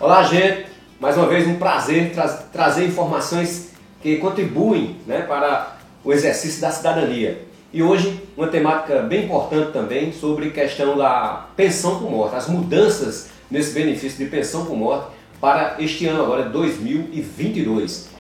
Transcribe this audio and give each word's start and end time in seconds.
Olá, 0.00 0.24
gente. 0.24 0.66
Mais 0.98 1.16
uma 1.16 1.28
vez 1.28 1.46
um 1.46 1.54
prazer 1.54 2.12
tra 2.12 2.26
trazer 2.26 2.84
informações 2.84 3.70
que 4.02 4.16
contribuem 4.16 4.96
né, 5.06 5.22
para 5.22 5.76
o 6.02 6.12
exercício 6.12 6.60
da 6.60 6.72
cidadania. 6.72 7.40
E 7.72 7.80
hoje 7.80 8.20
uma 8.36 8.48
temática 8.48 9.02
bem 9.02 9.26
importante 9.26 9.70
também 9.72 10.12
sobre 10.12 10.50
questão 10.50 10.98
da 10.98 11.46
pensão 11.54 12.00
por 12.00 12.10
morte, 12.10 12.34
as 12.34 12.48
mudanças 12.48 13.28
nesse 13.48 13.72
benefício 13.72 14.18
de 14.18 14.28
pensão 14.28 14.66
por 14.66 14.76
morte 14.76 15.06
para 15.40 15.76
este 15.78 16.08
ano 16.08 16.24
agora 16.24 16.48
2022. 16.48 18.14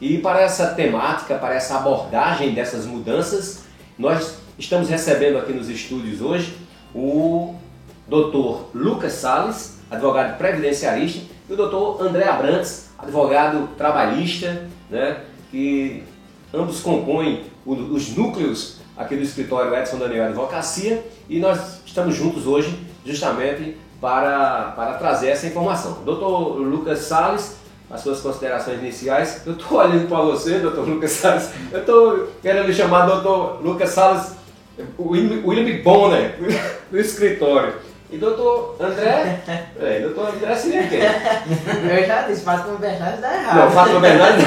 E 0.00 0.18
para 0.18 0.40
essa 0.40 0.74
temática, 0.74 1.36
para 1.36 1.54
essa 1.54 1.76
abordagem 1.76 2.52
dessas 2.52 2.84
mudanças, 2.84 3.62
nós 3.96 4.43
estamos 4.58 4.88
recebendo 4.88 5.38
aqui 5.38 5.52
nos 5.52 5.68
estúdios 5.68 6.20
hoje 6.20 6.56
o 6.94 7.54
Dr. 8.06 8.66
Lucas 8.74 9.12
Sales, 9.14 9.78
advogado 9.90 10.38
previdenciarista, 10.38 11.24
e 11.48 11.52
o 11.52 11.56
Dr. 11.56 12.02
André 12.02 12.28
Abrantes, 12.28 12.90
advogado 12.98 13.68
trabalhista, 13.76 14.68
né, 14.88 15.20
que 15.50 16.02
ambos 16.52 16.80
compõem 16.80 17.44
os 17.66 18.16
núcleos 18.16 18.78
aqui 18.96 19.16
do 19.16 19.22
escritório 19.22 19.74
Edson 19.74 19.98
Daniel 19.98 20.26
Advocacia 20.26 21.04
e 21.28 21.40
nós 21.40 21.80
estamos 21.84 22.14
juntos 22.14 22.46
hoje 22.46 22.78
justamente 23.04 23.76
para, 24.00 24.72
para 24.76 24.94
trazer 24.94 25.30
essa 25.30 25.46
informação. 25.46 26.04
Dr. 26.04 26.60
Lucas 26.60 27.00
Sales 27.00 27.56
as 27.90 28.00
suas 28.00 28.20
considerações 28.20 28.80
iniciais. 28.80 29.42
Eu 29.46 29.52
estou 29.52 29.78
olhando 29.78 30.08
para 30.08 30.20
você, 30.22 30.58
doutor 30.58 30.88
Lucas 30.88 31.12
Salles. 31.12 31.50
Eu 31.70 31.80
estou 31.80 32.28
querendo 32.42 32.72
chamar 32.72 33.06
doutor 33.06 33.62
Lucas 33.62 33.90
Salles, 33.90 34.32
William 34.98 35.82
Bonner, 35.82 36.34
do 36.90 36.98
escritório. 36.98 37.74
E 38.10 38.18
doutor 38.18 38.76
André? 38.80 39.40
É, 39.80 40.00
doutor 40.00 40.34
André 40.34 40.54
seria 40.54 40.86
quem? 40.86 41.00
Eu 41.00 42.06
já 42.06 42.22
disse, 42.22 42.42
Fátima 42.42 42.76
Bernardes 42.76 43.20
dá 43.20 43.34
errado. 43.34 43.56
Não, 43.58 43.70
Fátima 43.70 44.00
Bernardes 44.00 44.44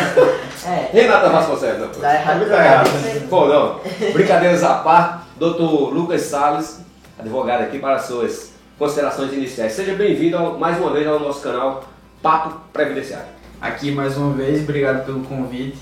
É. 0.66 0.90
Renata 0.94 1.30
Vasconcelos, 1.30 1.80
não. 1.96 2.02
Dá 2.02 2.14
errado. 2.16 2.48
Dá 2.50 2.66
errado. 2.66 2.90
Bom, 3.30 3.48
não. 3.48 3.80
Brincadeiras 4.14 4.64
à 4.64 4.76
parte, 4.76 5.24
doutor 5.38 5.94
Lucas 5.94 6.22
Salles, 6.22 6.80
advogado 7.20 7.64
aqui 7.64 7.80
para 7.80 8.00
suas 8.00 8.52
considerações 8.78 9.34
iniciais. 9.34 9.74
Seja 9.74 9.96
bem-vindo 9.96 10.38
mais 10.58 10.78
uma 10.78 10.92
vez 10.92 11.06
ao 11.08 11.20
nosso 11.20 11.42
canal 11.42 11.84
Papo 12.22 12.62
Previdenciário. 12.72 13.28
Aqui 13.60 13.92
mais 13.92 14.16
uma 14.18 14.34
vez, 14.34 14.62
obrigado 14.62 15.04
pelo 15.06 15.22
convite. 15.22 15.78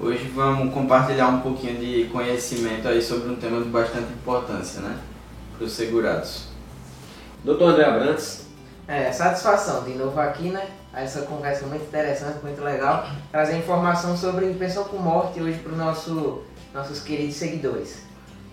Hoje 0.00 0.28
vamos 0.34 0.72
compartilhar 0.72 1.28
um 1.28 1.40
pouquinho 1.40 1.78
de 1.78 2.04
conhecimento 2.04 2.86
aí 2.86 3.02
sobre 3.02 3.30
um 3.30 3.36
tema 3.36 3.60
de 3.60 3.68
bastante 3.68 4.12
importância, 4.12 4.80
né? 4.80 4.96
Para 5.56 5.66
os 5.66 5.72
segurados. 5.72 6.48
Doutor 7.42 7.70
André 7.70 7.84
Abrantes. 7.84 8.46
É, 8.86 9.10
satisfação 9.10 9.84
de 9.84 9.94
novo 9.94 10.18
aqui, 10.20 10.50
né? 10.50 10.66
Essa 10.94 11.22
conversa 11.22 11.66
muito 11.66 11.84
interessante, 11.84 12.38
muito 12.42 12.62
legal. 12.62 13.08
Trazer 13.30 13.58
informação 13.58 14.16
sobre 14.16 14.46
pensão 14.54 14.84
por 14.84 15.02
morte 15.02 15.40
hoje 15.40 15.58
para 15.58 15.72
os 15.72 15.78
nosso, 15.78 16.42
nossos 16.72 17.00
queridos 17.00 17.34
seguidores. 17.34 18.02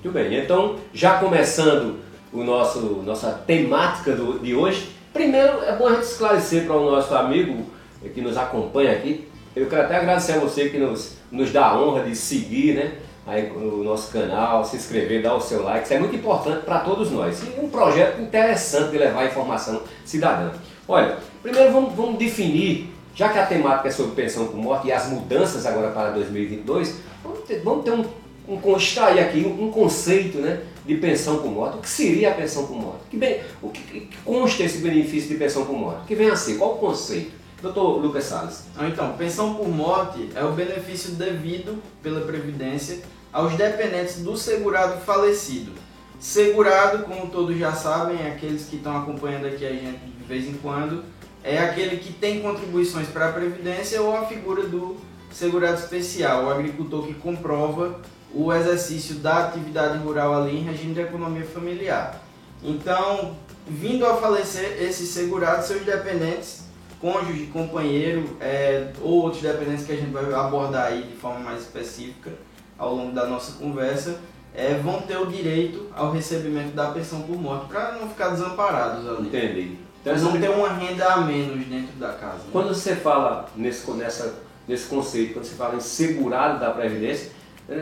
Muito 0.03 0.13
bem, 0.13 0.35
então 0.43 0.77
já 0.93 1.19
começando 1.19 1.99
o 2.33 2.43
nosso, 2.43 2.79
nossa 3.05 3.31
temática 3.31 4.13
do, 4.13 4.39
de 4.39 4.55
hoje, 4.55 4.95
Primeiro, 5.15 5.63
é 5.63 5.73
bom 5.77 5.87
a 5.87 5.93
gente 5.93 6.03
esclarecer 6.03 6.65
para 6.65 6.75
o 6.75 6.91
nosso 6.91 7.15
amigo 7.15 7.65
que 8.13 8.19
nos 8.19 8.35
acompanha 8.35 8.91
aqui. 8.91 9.25
Eu 9.55 9.67
quero 9.67 9.83
até 9.83 9.95
agradecer 9.95 10.33
a 10.33 10.39
você 10.39 10.67
que 10.67 10.77
nos, 10.77 11.13
nos 11.31 11.51
dá 11.51 11.67
a 11.67 11.81
honra 11.81 12.03
de 12.03 12.13
seguir 12.13 12.75
né, 12.75 12.95
aí, 13.25 13.49
o 13.51 13.83
nosso 13.85 14.11
canal, 14.11 14.65
se 14.65 14.75
inscrever, 14.75 15.21
dar 15.21 15.33
o 15.33 15.39
seu 15.39 15.63
like. 15.63 15.85
Isso 15.85 15.93
é 15.93 15.99
muito 15.99 16.15
importante 16.15 16.65
para 16.65 16.79
todos 16.79 17.09
nós. 17.09 17.41
E 17.41 17.59
um 17.61 17.69
projeto 17.69 18.21
interessante 18.21 18.91
de 18.91 18.97
levar 18.97 19.25
informação 19.25 19.81
cidadã. 20.03 20.51
Olha, 20.85 21.17
primeiro 21.41 21.71
vamos, 21.71 21.93
vamos 21.95 22.19
definir, 22.19 22.93
já 23.15 23.29
que 23.29 23.39
a 23.39 23.45
temática 23.45 23.87
é 23.87 23.91
sobre 23.91 24.21
pensão 24.21 24.47
por 24.47 24.57
morte 24.57 24.87
e 24.87 24.91
as 24.91 25.07
mudanças 25.09 25.65
agora 25.65 25.89
para 25.91 26.09
2022, 26.09 26.97
vamos 27.23 27.39
ter, 27.47 27.61
vamos 27.61 27.85
ter 27.85 27.91
um, 27.91 28.05
um, 28.49 28.75
extrair 28.75 29.21
aqui 29.21 29.39
um, 29.39 29.71
conceito 29.71 30.39
né, 30.39 30.59
de 30.85 30.95
pensão 30.95 31.37
por 31.37 31.49
morte. 31.49 31.77
O 31.77 31.81
que 31.81 31.89
seria 31.89 32.31
a 32.31 32.33
pensão 32.33 32.67
por 32.67 32.75
morte? 32.75 33.05
Que 33.09 33.15
bem, 33.15 33.39
o 33.61 33.69
que, 33.69 34.09
consta 34.25 34.63
esse 34.63 34.79
benefício 34.79 35.29
de 35.29 35.35
pensão 35.35 35.65
por 35.65 35.77
morte? 35.77 36.07
Que 36.07 36.13
vem 36.13 36.29
a 36.29 36.35
ser? 36.35 36.57
Qual 36.57 36.73
o 36.73 36.77
conceito? 36.77 37.44
Doutor 37.61 38.01
Lucas 38.01 38.25
Salles. 38.25 38.63
Então, 38.79 39.13
pensão 39.17 39.55
por 39.55 39.67
morte 39.67 40.29
é 40.35 40.43
o 40.43 40.51
benefício 40.51 41.11
devido 41.11 41.81
pela 42.03 42.21
Previdência 42.21 43.01
aos 43.31 43.53
dependentes 43.55 44.21
do 44.21 44.37
segurado 44.37 45.01
falecido. 45.01 45.71
Segurado, 46.19 47.03
como 47.03 47.27
todos 47.27 47.57
já 47.57 47.73
sabem, 47.73 48.27
aqueles 48.27 48.65
que 48.65 48.75
estão 48.75 48.97
acompanhando 48.97 49.47
aqui 49.47 49.65
a 49.65 49.71
gente 49.71 49.99
de 49.99 50.23
vez 50.25 50.47
em 50.47 50.53
quando, 50.53 51.03
é 51.43 51.57
aquele 51.59 51.97
que 51.97 52.11
tem 52.11 52.41
contribuições 52.41 53.07
para 53.07 53.29
a 53.29 53.31
Previdência 53.31 54.01
ou 54.01 54.15
a 54.15 54.25
figura 54.25 54.63
do 54.63 54.97
segurado 55.31 55.79
especial, 55.79 56.45
o 56.45 56.49
agricultor 56.49 57.05
que 57.05 57.13
comprova 57.13 57.99
o 58.33 58.51
exercício 58.53 59.15
da 59.15 59.45
atividade 59.45 59.97
rural 59.99 60.33
ali 60.33 60.57
em 60.57 60.63
regime 60.63 60.93
de 60.93 61.01
economia 61.01 61.45
familiar. 61.45 62.21
Então, 62.63 63.35
vindo 63.67 64.05
a 64.05 64.17
falecer 64.17 64.81
esses 64.81 65.09
segurados, 65.09 65.67
seus 65.67 65.83
dependentes, 65.83 66.64
cônjuge, 67.05 67.45
companheiro 67.53 68.35
é, 68.41 68.87
ou 68.99 69.21
outros 69.21 69.43
dependentes 69.43 69.85
que 69.85 69.91
a 69.91 69.95
gente 69.95 70.09
vai 70.09 70.33
abordar 70.33 70.87
aí 70.87 71.03
de 71.03 71.15
forma 71.15 71.39
mais 71.39 71.61
específica 71.61 72.31
ao 72.79 72.95
longo 72.95 73.11
da 73.11 73.27
nossa 73.27 73.59
conversa, 73.59 74.17
é, 74.55 74.73
vão 74.73 75.01
ter 75.01 75.15
o 75.17 75.27
direito 75.27 75.87
ao 75.95 76.11
recebimento 76.11 76.71
da 76.71 76.87
pensão 76.87 77.21
por 77.21 77.37
morte, 77.39 77.67
para 77.67 77.91
não 77.91 78.09
ficar 78.09 78.29
desamparados 78.29 79.07
ali. 79.07 79.27
Entendi. 79.27 79.77
Então, 80.01 80.17
vão 80.17 80.39
ter 80.39 80.49
uma 80.49 80.69
renda 80.69 81.05
a 81.05 81.17
menos 81.17 81.63
dentro 81.67 81.95
da 81.97 82.13
casa. 82.13 82.37
Né? 82.37 82.49
Quando 82.51 82.69
você 82.69 82.95
fala 82.95 83.49
nesse, 83.55 83.89
nessa, 83.91 84.33
nesse 84.67 84.87
conceito, 84.87 85.33
quando 85.33 85.45
você 85.45 85.55
fala 85.55 85.75
em 85.75 85.79
segurado 85.79 86.59
da 86.59 86.71
Previdência, 86.71 87.31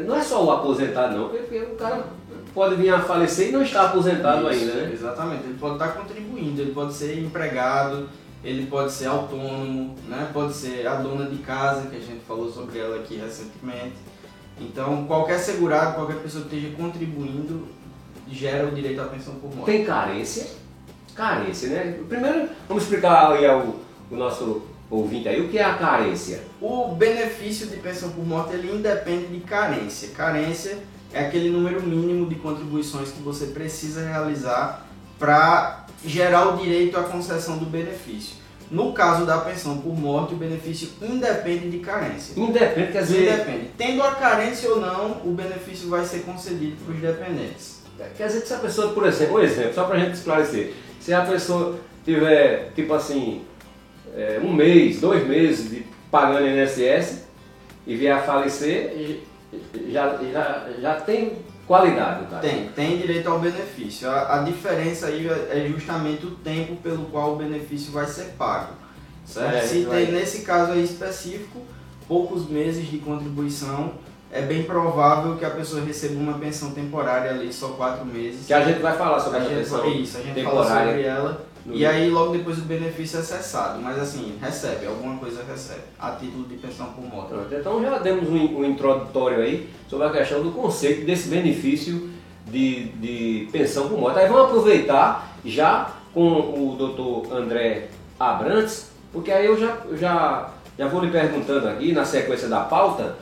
não 0.05 0.17
é 0.17 0.21
só 0.21 0.43
o 0.43 0.51
aposentado 0.51 1.17
não, 1.17 1.29
porque 1.29 1.59
o 1.59 1.75
cara 1.75 2.03
pode 2.53 2.75
vir 2.75 2.89
a 2.89 2.99
falecer 2.99 3.49
e 3.49 3.51
não 3.51 3.63
está 3.63 3.83
aposentado 3.83 4.49
Isso, 4.49 4.63
ainda, 4.63 4.73
né? 4.73 4.91
Exatamente, 4.93 5.43
ele 5.45 5.57
pode 5.59 5.73
estar 5.75 5.89
contribuindo, 5.89 6.61
ele 6.61 6.71
pode 6.71 6.93
ser 6.93 7.19
empregado, 7.19 8.09
ele 8.43 8.65
pode 8.67 8.91
ser 8.91 9.07
autônomo, 9.07 9.95
né? 10.07 10.29
pode 10.33 10.53
ser 10.53 10.85
a 10.85 10.95
dona 10.95 11.29
de 11.29 11.37
casa, 11.37 11.87
que 11.89 11.95
a 11.95 11.99
gente 11.99 12.23
falou 12.27 12.51
sobre 12.51 12.79
ela 12.79 12.97
aqui 12.97 13.15
recentemente. 13.15 13.95
Então, 14.59 15.05
qualquer 15.05 15.39
segurado, 15.39 15.95
qualquer 15.95 16.17
pessoa 16.17 16.45
que 16.45 16.55
esteja 16.55 16.75
contribuindo, 16.75 17.67
gera 18.29 18.67
o 18.67 18.71
direito 18.71 19.01
à 19.01 19.05
pensão 19.05 19.35
por 19.35 19.53
morte. 19.55 19.71
Tem 19.71 19.85
carência? 19.85 20.47
Carência, 21.15 21.69
né? 21.69 21.99
Primeiro, 22.07 22.49
vamos 22.67 22.83
explicar 22.83 23.31
aí 23.31 23.45
ao, 23.45 23.75
o 24.11 24.15
nosso 24.15 24.63
ouvinte 24.89 25.27
aí, 25.27 25.41
o 25.41 25.49
que 25.49 25.57
é 25.57 25.63
a 25.63 25.75
carência? 25.75 26.43
O 26.61 26.89
benefício 26.89 27.67
de 27.67 27.77
pensão 27.77 28.11
por 28.11 28.25
morte 28.25 28.53
ele 28.53 28.75
independe 28.75 29.27
de 29.27 29.39
carência. 29.39 30.09
Carência 30.09 30.79
é 31.11 31.25
aquele 31.25 31.49
número 31.49 31.81
mínimo 31.81 32.27
de 32.27 32.35
contribuições 32.35 33.11
que 33.11 33.21
você 33.21 33.47
precisa 33.47 34.05
realizar 34.05 34.85
para 35.17 35.82
gerar 36.05 36.49
o 36.49 36.57
direito 36.57 36.97
à 36.97 37.03
concessão 37.03 37.57
do 37.57 37.65
benefício. 37.65 38.43
No 38.71 38.91
caso 38.91 39.25
da 39.25 39.37
pensão 39.39 39.77
por 39.77 39.95
morte, 39.95 40.33
o 40.33 40.37
benefício 40.37 40.89
independe 41.01 41.69
de 41.69 41.79
carência. 41.79 42.33
Independe, 42.39 42.91
quer 42.91 43.03
dizer. 43.03 43.33
Independe. 43.33 43.69
Tendo 43.77 44.01
a 44.01 44.15
carência 44.15 44.69
ou 44.69 44.79
não, 44.79 45.21
o 45.23 45.31
benefício 45.31 45.89
vai 45.89 46.03
ser 46.05 46.19
concedido 46.19 46.77
para 46.83 46.95
os 46.95 46.99
dependentes. 46.99 47.83
Quer 48.17 48.27
dizer 48.27 48.41
que 48.41 48.47
se 48.47 48.53
a 48.53 48.57
pessoa, 48.57 48.91
por 48.93 49.05
exemplo, 49.05 49.35
um 49.35 49.39
exemplo, 49.39 49.73
só 49.73 49.83
para 49.83 49.97
a 49.97 49.99
gente 49.99 50.15
esclarecer, 50.15 50.73
se 50.99 51.13
a 51.13 51.21
pessoa 51.21 51.79
tiver, 52.03 52.71
tipo 52.75 52.93
assim, 52.93 53.43
é, 54.15 54.39
um 54.43 54.51
mês, 54.51 54.99
dois 54.99 55.25
meses 55.27 55.69
de 55.69 55.85
pagando 56.09 56.47
INSS 56.47 57.23
e 57.85 57.95
vier 57.95 58.15
a 58.15 58.21
falecer, 58.21 59.21
já, 59.89 60.17
já, 60.31 60.67
já 60.79 60.95
tem 61.01 61.33
qualidade, 61.73 62.25
cara. 62.27 62.41
Tem, 62.41 62.67
tem 62.69 62.97
direito 62.97 63.27
ao 63.29 63.39
benefício. 63.39 64.09
A, 64.09 64.39
a, 64.39 64.43
diferença 64.43 65.07
aí 65.07 65.27
é 65.27 65.67
justamente 65.67 66.25
o 66.25 66.31
tempo 66.31 66.75
pelo 66.77 67.05
qual 67.05 67.33
o 67.33 67.35
benefício 67.35 67.91
vai 67.91 68.05
ser 68.05 68.33
pago. 68.37 68.73
Certo? 69.25 69.55
É, 69.55 69.61
Se 69.61 69.85
tem 69.85 70.11
nesse 70.11 70.41
caso 70.41 70.73
aí 70.73 70.83
específico, 70.83 71.61
poucos 72.07 72.47
meses 72.47 72.89
de 72.89 72.97
contribuição, 72.99 73.93
é 74.31 74.41
bem 74.41 74.63
provável 74.63 75.35
que 75.37 75.45
a 75.45 75.49
pessoa 75.49 75.83
receba 75.83 76.15
uma 76.15 76.37
pensão 76.37 76.71
temporária 76.71 77.31
ali, 77.31 77.51
só 77.51 77.69
quatro 77.69 78.05
meses. 78.05 78.45
Que 78.45 78.53
a 78.53 78.63
gente 78.65 78.81
vai 78.81 78.95
falar 78.95 79.19
sobre 79.19 79.39
a, 79.39 79.41
a 79.41 79.45
gente, 79.45 79.55
pensão 79.55 79.87
Isso, 79.87 80.17
a 80.17 80.21
gente 80.21 80.35
temporária. 80.35 80.69
fala 80.69 80.85
sobre 80.85 81.03
ela 81.03 81.52
e 81.65 81.85
aí 81.85 82.09
logo 82.09 82.33
depois 82.33 82.57
o 82.57 82.61
benefício 82.61 83.19
é 83.19 83.21
cessado, 83.21 83.81
mas 83.81 83.97
assim, 83.97 84.37
recebe, 84.41 84.85
alguma 84.85 85.17
coisa 85.17 85.43
recebe, 85.43 85.81
a 85.97 86.11
título 86.11 86.45
de 86.45 86.55
pensão 86.55 86.87
por 86.87 87.03
morte. 87.03 87.33
Então 87.51 87.81
já 87.81 87.99
demos 87.99 88.27
um, 88.29 88.59
um 88.59 88.65
introdutório 88.65 89.39
aí 89.39 89.69
sobre 89.87 90.07
a 90.07 90.09
questão 90.11 90.43
do 90.43 90.51
conceito 90.51 91.05
desse 91.05 91.29
benefício 91.29 92.09
de, 92.47 92.89
de 92.89 93.47
pensão 93.51 93.87
por 93.87 93.97
morte. 93.97 94.19
Aí 94.19 94.27
vamos 94.27 94.45
aproveitar 94.45 95.37
já 95.45 95.89
com 96.13 96.29
o 96.29 96.75
doutor 96.77 97.33
André 97.33 97.87
Abrantes, 98.19 98.91
porque 99.11 99.31
aí 99.31 99.45
eu 99.45 99.57
já, 99.57 99.77
já, 99.93 100.49
já 100.77 100.87
vou 100.87 101.01
lhe 101.01 101.11
perguntando 101.11 101.69
aqui, 101.69 101.93
na 101.93 102.03
sequência 102.03 102.49
da 102.49 102.61
pauta, 102.61 103.15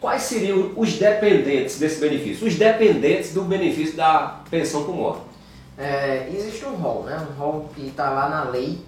quais 0.00 0.22
seriam 0.22 0.72
os 0.76 0.94
dependentes 0.94 1.78
desse 1.78 2.00
benefício? 2.00 2.46
Os 2.46 2.56
dependentes 2.56 3.32
do 3.32 3.42
benefício 3.42 3.96
da 3.96 4.40
pensão 4.50 4.84
por 4.84 4.96
morte. 4.96 5.33
É, 5.76 6.28
existe 6.32 6.64
um 6.64 6.76
rol, 6.76 7.02
né? 7.02 7.26
um 7.30 7.38
rol 7.38 7.68
que 7.74 7.88
está 7.88 8.10
lá 8.10 8.28
na 8.28 8.44
lei 8.50 8.80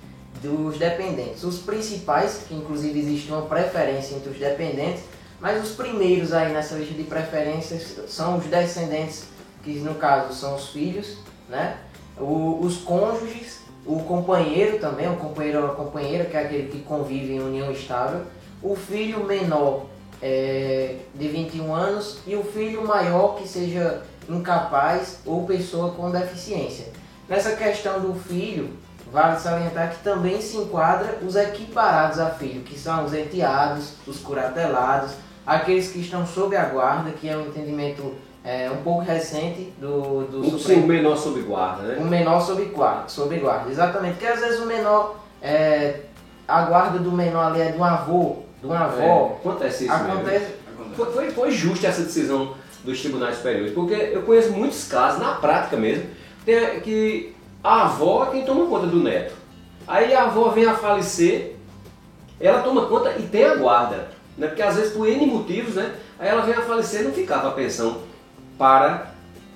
dos 0.42 0.78
dependentes. 0.78 1.42
Os 1.42 1.58
principais, 1.58 2.44
que 2.46 2.54
inclusive 2.54 2.98
existe 2.98 3.30
uma 3.30 3.42
preferência 3.42 4.14
entre 4.14 4.30
os 4.30 4.38
dependentes, 4.38 5.02
mas 5.40 5.62
os 5.62 5.74
primeiros 5.74 6.32
aí 6.32 6.52
nessa 6.52 6.76
lista 6.76 6.94
de 6.94 7.04
preferências 7.04 7.96
são 8.08 8.38
os 8.38 8.44
descendentes, 8.46 9.24
que 9.62 9.78
no 9.80 9.94
caso 9.96 10.32
são 10.34 10.54
os 10.54 10.68
filhos, 10.68 11.18
né? 11.48 11.78
O, 12.18 12.60
os 12.60 12.78
cônjuges, 12.78 13.60
o 13.84 14.00
companheiro 14.00 14.78
também, 14.78 15.08
o 15.08 15.16
companheiro 15.16 15.62
ou 15.62 15.66
a 15.66 15.74
companheira, 15.74 16.24
que 16.24 16.36
é 16.36 16.40
aquele 16.40 16.68
que 16.68 16.80
convive 16.80 17.34
em 17.34 17.40
união 17.40 17.70
estável, 17.70 18.22
o 18.62 18.74
filho 18.74 19.24
menor 19.24 19.86
é, 20.22 20.96
de 21.14 21.28
21 21.28 21.74
anos 21.74 22.18
e 22.26 22.34
o 22.34 22.42
filho 22.42 22.86
maior 22.86 23.36
que 23.36 23.46
seja 23.46 24.02
incapaz 24.28 25.20
ou 25.24 25.46
pessoa 25.46 25.92
com 25.92 26.10
deficiência. 26.10 26.86
Nessa 27.28 27.56
questão 27.56 28.00
do 28.00 28.14
filho, 28.14 28.70
vale 29.12 29.38
salientar 29.38 29.90
que 29.90 30.02
também 30.02 30.40
se 30.40 30.56
enquadra 30.56 31.18
os 31.26 31.36
equiparados 31.36 32.18
a 32.18 32.30
filho, 32.30 32.62
que 32.62 32.78
são 32.78 33.04
os 33.04 33.14
enteados, 33.14 33.92
os 34.06 34.18
curatelados, 34.18 35.12
aqueles 35.46 35.90
que 35.90 36.00
estão 36.00 36.26
sob 36.26 36.56
a 36.56 36.64
guarda, 36.66 37.10
que 37.10 37.28
é 37.28 37.36
um 37.36 37.46
entendimento 37.46 38.14
é, 38.44 38.70
um 38.70 38.76
pouco 38.76 39.02
recente 39.02 39.72
do, 39.78 40.22
do 40.24 40.40
um, 40.40 40.58
Supremo. 40.58 40.84
Um 40.84 40.86
menor 40.86 41.16
sob 41.16 41.40
guarda, 41.42 41.82
né? 41.82 41.96
Um 42.00 42.04
menor 42.04 42.40
sob 42.40 42.64
guarda, 42.66 43.08
sob 43.08 43.36
guarda, 43.38 43.70
exatamente. 43.70 44.14
Porque 44.14 44.26
às 44.26 44.40
vezes 44.40 44.60
o 44.60 44.66
menor, 44.66 45.16
é, 45.42 46.00
a 46.46 46.62
guarda 46.62 47.00
do 47.00 47.10
menor 47.10 47.52
ali 47.52 47.60
é 47.60 47.72
do 47.72 47.82
avô, 47.82 48.45
de 48.61 48.67
uma 48.67 48.81
avó. 48.81 49.38
É, 49.44 49.49
acontece 49.49 49.85
isso 49.85 49.93
acontece... 49.93 50.55
Foi, 50.94 51.12
foi, 51.12 51.31
foi 51.31 51.50
justa 51.50 51.88
essa 51.88 52.03
decisão 52.03 52.55
dos 52.85 53.00
tribunais 53.00 53.37
superiores, 53.37 53.73
porque 53.73 53.94
eu 53.94 54.23
conheço 54.23 54.53
muitos 54.53 54.87
casos, 54.88 55.20
na 55.20 55.35
prática 55.35 55.76
mesmo, 55.76 56.05
que 56.82 57.35
a 57.62 57.82
avó 57.87 58.25
é 58.25 58.31
quem 58.31 58.44
toma 58.44 58.67
conta 58.67 58.87
do 58.87 59.03
neto. 59.03 59.35
Aí 59.87 60.14
a 60.14 60.25
avó 60.25 60.49
vem 60.50 60.64
a 60.67 60.75
falecer, 60.75 61.56
ela 62.41 62.62
toma 62.62 62.87
conta 62.87 63.14
e 63.19 63.23
tem 63.23 63.44
a 63.44 63.56
guarda. 63.56 64.08
Né? 64.37 64.47
Porque 64.47 64.62
às 64.62 64.76
vezes 64.76 64.93
por 64.93 65.08
N 65.08 65.26
motivos, 65.26 65.75
né? 65.75 65.94
Aí 66.19 66.29
ela 66.29 66.43
vem 66.43 66.55
a 66.55 66.62
falecer 66.62 67.03
e 67.03 67.05
não 67.05 67.12
ficava 67.12 67.49
a 67.49 67.53
pensão 67.53 68.03
para 68.58 69.12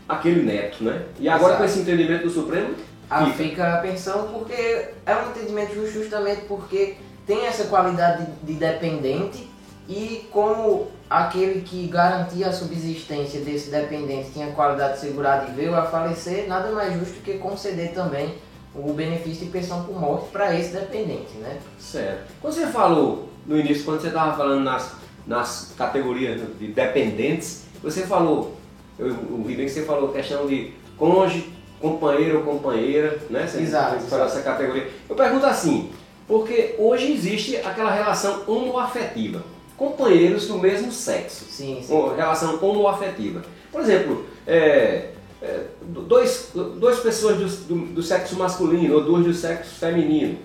aquele 0.09 0.43
neto, 0.43 0.83
né? 0.83 1.05
E 1.19 1.29
agora 1.29 1.55
Exato. 1.55 1.59
com 1.59 1.65
esse 1.65 1.79
entendimento 1.81 2.25
do 2.25 2.31
Supremo. 2.31 2.75
Ah, 3.09 3.27
fica. 3.27 3.37
fica 3.37 3.75
a 3.75 3.79
pensão 3.79 4.29
porque 4.33 4.55
é 4.55 5.17
um 5.17 5.31
entendimento 5.31 5.87
justamente 5.87 6.43
porque 6.43 6.97
tem 7.31 7.47
essa 7.47 7.67
qualidade 7.67 8.27
de 8.43 8.55
dependente 8.55 9.49
e 9.89 10.27
como 10.33 10.89
aquele 11.09 11.61
que 11.61 11.87
garantia 11.87 12.49
a 12.49 12.53
subsistência 12.53 13.41
desse 13.41 13.71
dependente 13.71 14.33
tinha 14.33 14.51
qualidade 14.51 14.99
segurada 14.99 15.49
e 15.49 15.53
veio 15.53 15.77
a 15.77 15.83
falecer, 15.85 16.49
nada 16.49 16.73
mais 16.73 16.93
justo 16.99 17.23
que 17.23 17.35
conceder 17.35 17.93
também 17.93 18.35
o 18.75 18.93
benefício 18.93 19.47
de 19.47 19.53
pensão 19.53 19.85
por 19.85 19.97
morte 19.97 20.29
para 20.33 20.59
esse 20.59 20.73
dependente, 20.73 21.33
né? 21.39 21.61
Certo. 21.79 22.33
Quando 22.43 22.55
você 22.55 22.67
falou 22.67 23.29
no 23.47 23.57
início, 23.57 23.85
quando 23.85 24.01
você 24.01 24.09
estava 24.09 24.37
falando 24.37 24.65
nas, 24.65 24.97
nas 25.25 25.73
categorias 25.79 26.41
de 26.59 26.67
dependentes, 26.67 27.63
você 27.81 28.09
falou, 28.09 28.57
eu 28.99 29.17
ouvi 29.31 29.55
bem 29.55 29.67
que 29.67 29.73
você 29.73 29.85
falou 29.85 30.09
questão 30.09 30.49
de 30.49 30.73
cônjuge, 30.97 31.53
companheiro 31.81 32.39
ou 32.39 32.45
companheira, 32.45 33.21
né? 33.31 33.47
Você 33.47 33.61
exato. 33.61 34.01
Falou 34.01 34.27
essa 34.27 34.43
categoria. 34.43 34.91
Eu 35.09 35.15
pergunto 35.15 35.47
assim, 35.47 35.93
porque 36.31 36.77
hoje 36.79 37.11
existe 37.13 37.57
aquela 37.57 37.91
relação 37.91 38.45
homoafetiva, 38.47 39.43
companheiros 39.77 40.47
do 40.47 40.59
mesmo 40.59 40.93
sexo, 40.93 41.45
sim, 41.51 41.83
sim. 41.83 41.93
relação 42.17 42.57
homoafetiva. 42.63 43.43
Por 43.73 43.81
exemplo, 43.81 44.25
é, 44.47 45.09
é, 45.43 45.65
dois, 45.83 46.53
duas 46.55 47.01
pessoas 47.01 47.37
do, 47.37 47.67
do, 47.67 47.87
do, 47.95 48.03
sexo 48.03 48.37
masculino 48.37 48.95
ou 48.95 49.03
duas 49.03 49.25
do 49.25 49.35
sexo 49.35 49.75
feminino 49.81 50.39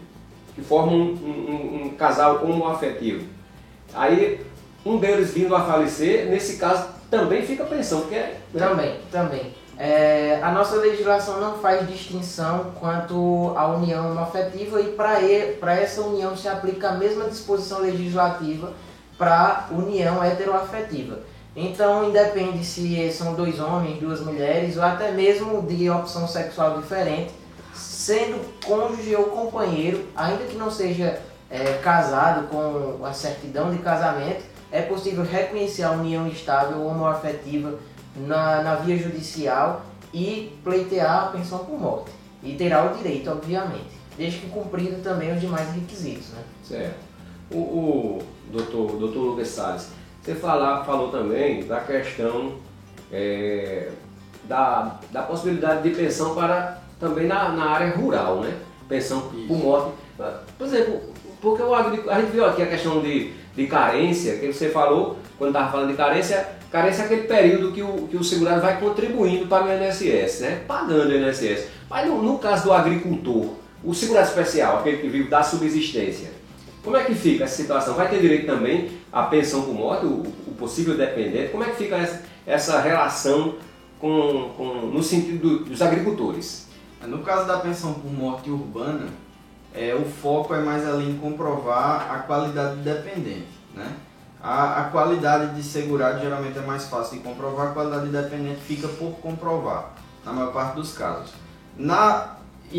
que 0.56 0.62
formam 0.64 0.96
um, 0.96 1.12
um, 1.12 1.86
um 1.86 1.90
casal 1.90 2.44
homoafetivo. 2.44 3.24
Aí 3.94 4.42
um 4.84 4.98
deles 4.98 5.36
vindo 5.36 5.56
a 5.56 5.66
falecer, 5.66 6.26
nesse 6.32 6.58
caso 6.58 6.90
também 7.12 7.44
fica 7.44 7.64
pensão, 7.64 8.02
porque 8.02 8.16
é? 8.16 8.40
Também, 8.58 8.96
também. 9.12 9.54
É, 9.78 10.40
a 10.42 10.52
nossa 10.52 10.78
legislação 10.78 11.40
não 11.42 11.58
faz 11.58 11.86
distinção 11.88 12.72
quanto 12.80 13.54
à 13.58 13.68
união 13.68 14.18
afetiva 14.20 14.80
e 14.82 14.94
para 14.94 15.76
essa 15.76 16.02
união 16.02 16.36
se 16.36 16.48
aplica 16.48 16.90
a 16.90 16.94
mesma 16.94 17.26
disposição 17.26 17.80
legislativa 17.80 18.72
para 19.18 19.68
união 19.72 20.24
heteroafetiva. 20.24 21.20
Então, 21.56 22.10
independe 22.10 22.66
se 22.66 23.12
são 23.12 23.34
dois 23.34 23.60
homens, 23.60 24.00
duas 24.00 24.20
mulheres 24.20 24.78
ou 24.78 24.84
até 24.84 25.12
mesmo 25.12 25.62
de 25.62 25.90
opção 25.90 26.28
sexual 26.28 26.78
diferente, 26.82 27.34
sendo 27.74 28.46
cônjuge 28.66 29.16
ou 29.16 29.26
companheiro, 29.26 30.06
ainda 30.16 30.44
que 30.46 30.58
não 30.58 30.70
seja 30.70 31.20
é, 31.50 31.80
casado 31.82 32.48
com 32.48 33.06
a 33.06 33.14
certidão 33.14 33.72
de 33.72 33.78
casamento, 33.80 34.44
é 34.72 34.82
possível 34.82 35.24
reconhecer 35.24 35.84
a 35.84 35.92
união 35.92 36.28
estável 36.28 36.80
ou 36.80 36.88
homoafetiva 36.88 37.76
na, 38.16 38.62
na 38.62 38.76
via 38.76 38.98
judicial 38.98 39.86
e 40.14 40.58
pleitear 40.64 41.26
a 41.26 41.28
pensão 41.28 41.60
por 41.60 41.80
morte. 41.80 42.12
E 42.42 42.54
terá 42.56 42.92
o 42.92 42.96
direito, 42.96 43.30
obviamente, 43.30 44.00
desde 44.18 44.40
que 44.40 44.50
cumprido 44.50 45.02
também 45.02 45.34
os 45.34 45.42
demais 45.42 45.74
requisitos. 45.74 46.30
Né? 46.30 46.44
Certo. 46.64 46.98
O, 47.52 47.58
o 47.58 48.24
doutor, 48.52 48.98
doutor 48.98 49.20
Lucas 49.20 49.50
Salles, 49.50 49.90
você 50.22 50.36
falar, 50.36 50.84
falou 50.86 51.10
também 51.10 51.66
da 51.66 51.80
questão 51.82 52.56
é, 53.12 53.92
da, 54.46 55.00
da 55.12 55.24
possibilidade 55.24 55.88
de 55.88 55.96
pensão 55.96 56.34
para 56.34 56.82
também 57.00 57.28
na, 57.28 57.50
na 57.50 57.66
área 57.72 57.96
rural, 57.96 58.40
né? 58.40 58.56
Pensão 58.88 59.30
Isso. 59.34 59.48
por 59.48 59.58
morte. 59.58 59.92
Por 60.58 60.68
exemplo, 60.68 61.02
porque 61.42 61.62
o 61.62 61.74
agricultor, 61.74 62.14
a 62.14 62.22
gente 62.22 62.32
viu 62.32 62.46
aqui 62.46 62.62
a 62.62 62.68
questão 62.68 63.02
de, 63.02 63.34
de 63.56 63.68
carência, 63.68 64.38
que 64.38 64.52
você 64.52 64.70
falou, 64.70 65.18
quando 65.38 65.50
estava 65.52 65.72
falando 65.72 65.92
de 65.92 65.98
carência, 65.98 66.48
Carência 66.76 67.04
é 67.04 67.06
aquele 67.06 67.24
período 67.24 67.72
que 67.72 67.82
o, 67.82 68.06
que 68.10 68.18
o 68.18 68.24
segurado 68.24 68.60
vai 68.60 68.78
contribuindo 68.78 69.48
para 69.48 69.64
o 69.64 69.70
INSS, 69.70 70.42
né? 70.42 70.62
pagando 70.68 71.10
o 71.10 71.16
INSS. 71.16 71.68
Mas 71.90 72.06
no, 72.06 72.22
no 72.22 72.38
caso 72.38 72.66
do 72.66 72.74
agricultor, 72.74 73.54
o 73.82 73.94
segurado 73.94 74.28
especial, 74.28 74.80
aquele 74.80 74.98
que 74.98 75.08
vive 75.08 75.30
da 75.30 75.42
subsistência, 75.42 76.34
como 76.84 76.98
é 76.98 77.06
que 77.06 77.16
fica 77.16 77.46
essa 77.46 77.56
situação? 77.56 77.94
Vai 77.94 78.10
ter 78.10 78.20
direito 78.20 78.46
também 78.46 78.92
à 79.10 79.24
pensão 79.24 79.62
por 79.62 79.74
morte, 79.74 80.06
o, 80.06 80.24
o 80.48 80.56
possível 80.60 80.98
dependente? 80.98 81.50
Como 81.50 81.64
é 81.64 81.68
que 81.68 81.78
fica 81.78 81.96
essa, 81.96 82.24
essa 82.46 82.82
relação 82.82 83.56
com, 83.98 84.50
com, 84.58 84.74
no 84.88 85.02
sentido 85.02 85.48
do, 85.48 85.60
dos 85.64 85.82
agricultores? 85.82 86.68
No 87.08 87.20
caso 87.20 87.48
da 87.48 87.58
pensão 87.60 87.94
por 87.94 88.12
morte 88.12 88.50
urbana, 88.50 89.08
é, 89.74 89.96
o 89.96 90.04
foco 90.04 90.54
é 90.54 90.60
mais 90.60 90.86
ali 90.86 91.10
em 91.10 91.18
comprovar 91.20 92.14
a 92.14 92.20
qualidade 92.20 92.76
do 92.76 92.82
dependente. 92.82 93.48
Né? 93.74 93.88
A, 94.48 94.82
a 94.82 94.84
qualidade 94.92 95.56
de 95.56 95.64
segurado 95.64 96.22
geralmente 96.22 96.56
é 96.56 96.62
mais 96.62 96.86
fácil 96.86 97.18
de 97.18 97.24
comprovar, 97.24 97.70
a 97.70 97.72
qualidade 97.72 98.06
de 98.06 98.12
dependente 98.12 98.62
fica 98.62 98.88
por 98.88 99.14
comprovar, 99.14 99.96
na 100.24 100.32
maior 100.32 100.54
parte 100.54 100.76
dos 100.76 100.96
casos. 100.96 101.32
Na, 101.76 102.36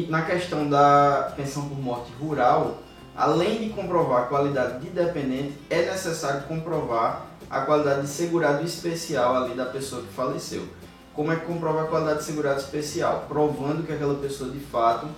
na 0.08 0.23
questão 0.23 0.70
da 0.70 1.32
pensão 1.35 1.68
por 1.68 1.76
morte 1.76 2.12
rural, 2.20 2.78
além 3.16 3.58
de 3.58 3.70
comprovar 3.70 4.23
a 4.23 4.26
qualidade 4.26 4.78
de 4.78 4.90
dependente, 4.90 5.58
é 5.68 5.90
necessário 5.90 6.44
comprovar 6.44 7.26
a 7.50 7.62
qualidade 7.62 8.02
de 8.02 8.08
segurado 8.11 8.64
especial 8.64 9.35
ali 9.35 9.56
da 9.56 9.66
pessoa 9.66 10.02
que 10.02 10.12
faleceu. 10.12 10.68
Como 11.12 11.32
é 11.32 11.37
que 11.37 11.46
comprova 11.46 11.82
a 11.82 11.87
qualidade 11.88 12.20
de 12.20 12.26
segurado 12.26 12.61
especial? 12.61 13.25
Provando 13.26 13.85
que 13.85 13.92
aquela 13.92 14.14
pessoa 14.14 14.50
de 14.50 14.61
fato 14.61 15.08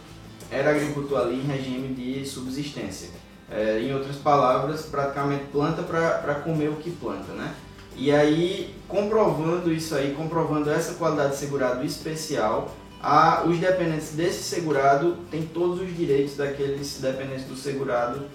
era 0.50 0.70
agricultor 0.70 1.20
ali 1.20 1.40
em 1.40 1.46
regime 1.46 1.88
de 1.94 2.24
subsistência. 2.24 3.10
É, 3.50 3.80
em 3.80 3.94
outras 3.94 4.16
palavras, 4.16 4.82
praticamente 4.82 5.44
planta 5.46 5.82
para 5.82 6.34
comer 6.36 6.68
o 6.68 6.76
que 6.76 6.90
planta, 6.90 7.32
né? 7.32 7.54
E 7.96 8.12
aí, 8.12 8.74
comprovando 8.86 9.72
isso 9.72 9.94
aí, 9.94 10.14
comprovando 10.14 10.70
essa 10.70 10.94
qualidade 10.94 11.32
de 11.32 11.38
segurado 11.38 11.84
especial, 11.84 12.70
a, 13.02 13.44
os 13.44 13.58
dependentes 13.58 14.10
desse 14.10 14.42
segurado 14.42 15.16
têm 15.30 15.42
todos 15.42 15.80
os 15.80 15.96
direitos 15.96 16.36
daqueles 16.36 17.00
dependentes 17.00 17.44
do 17.44 17.56
segurado 17.56 18.26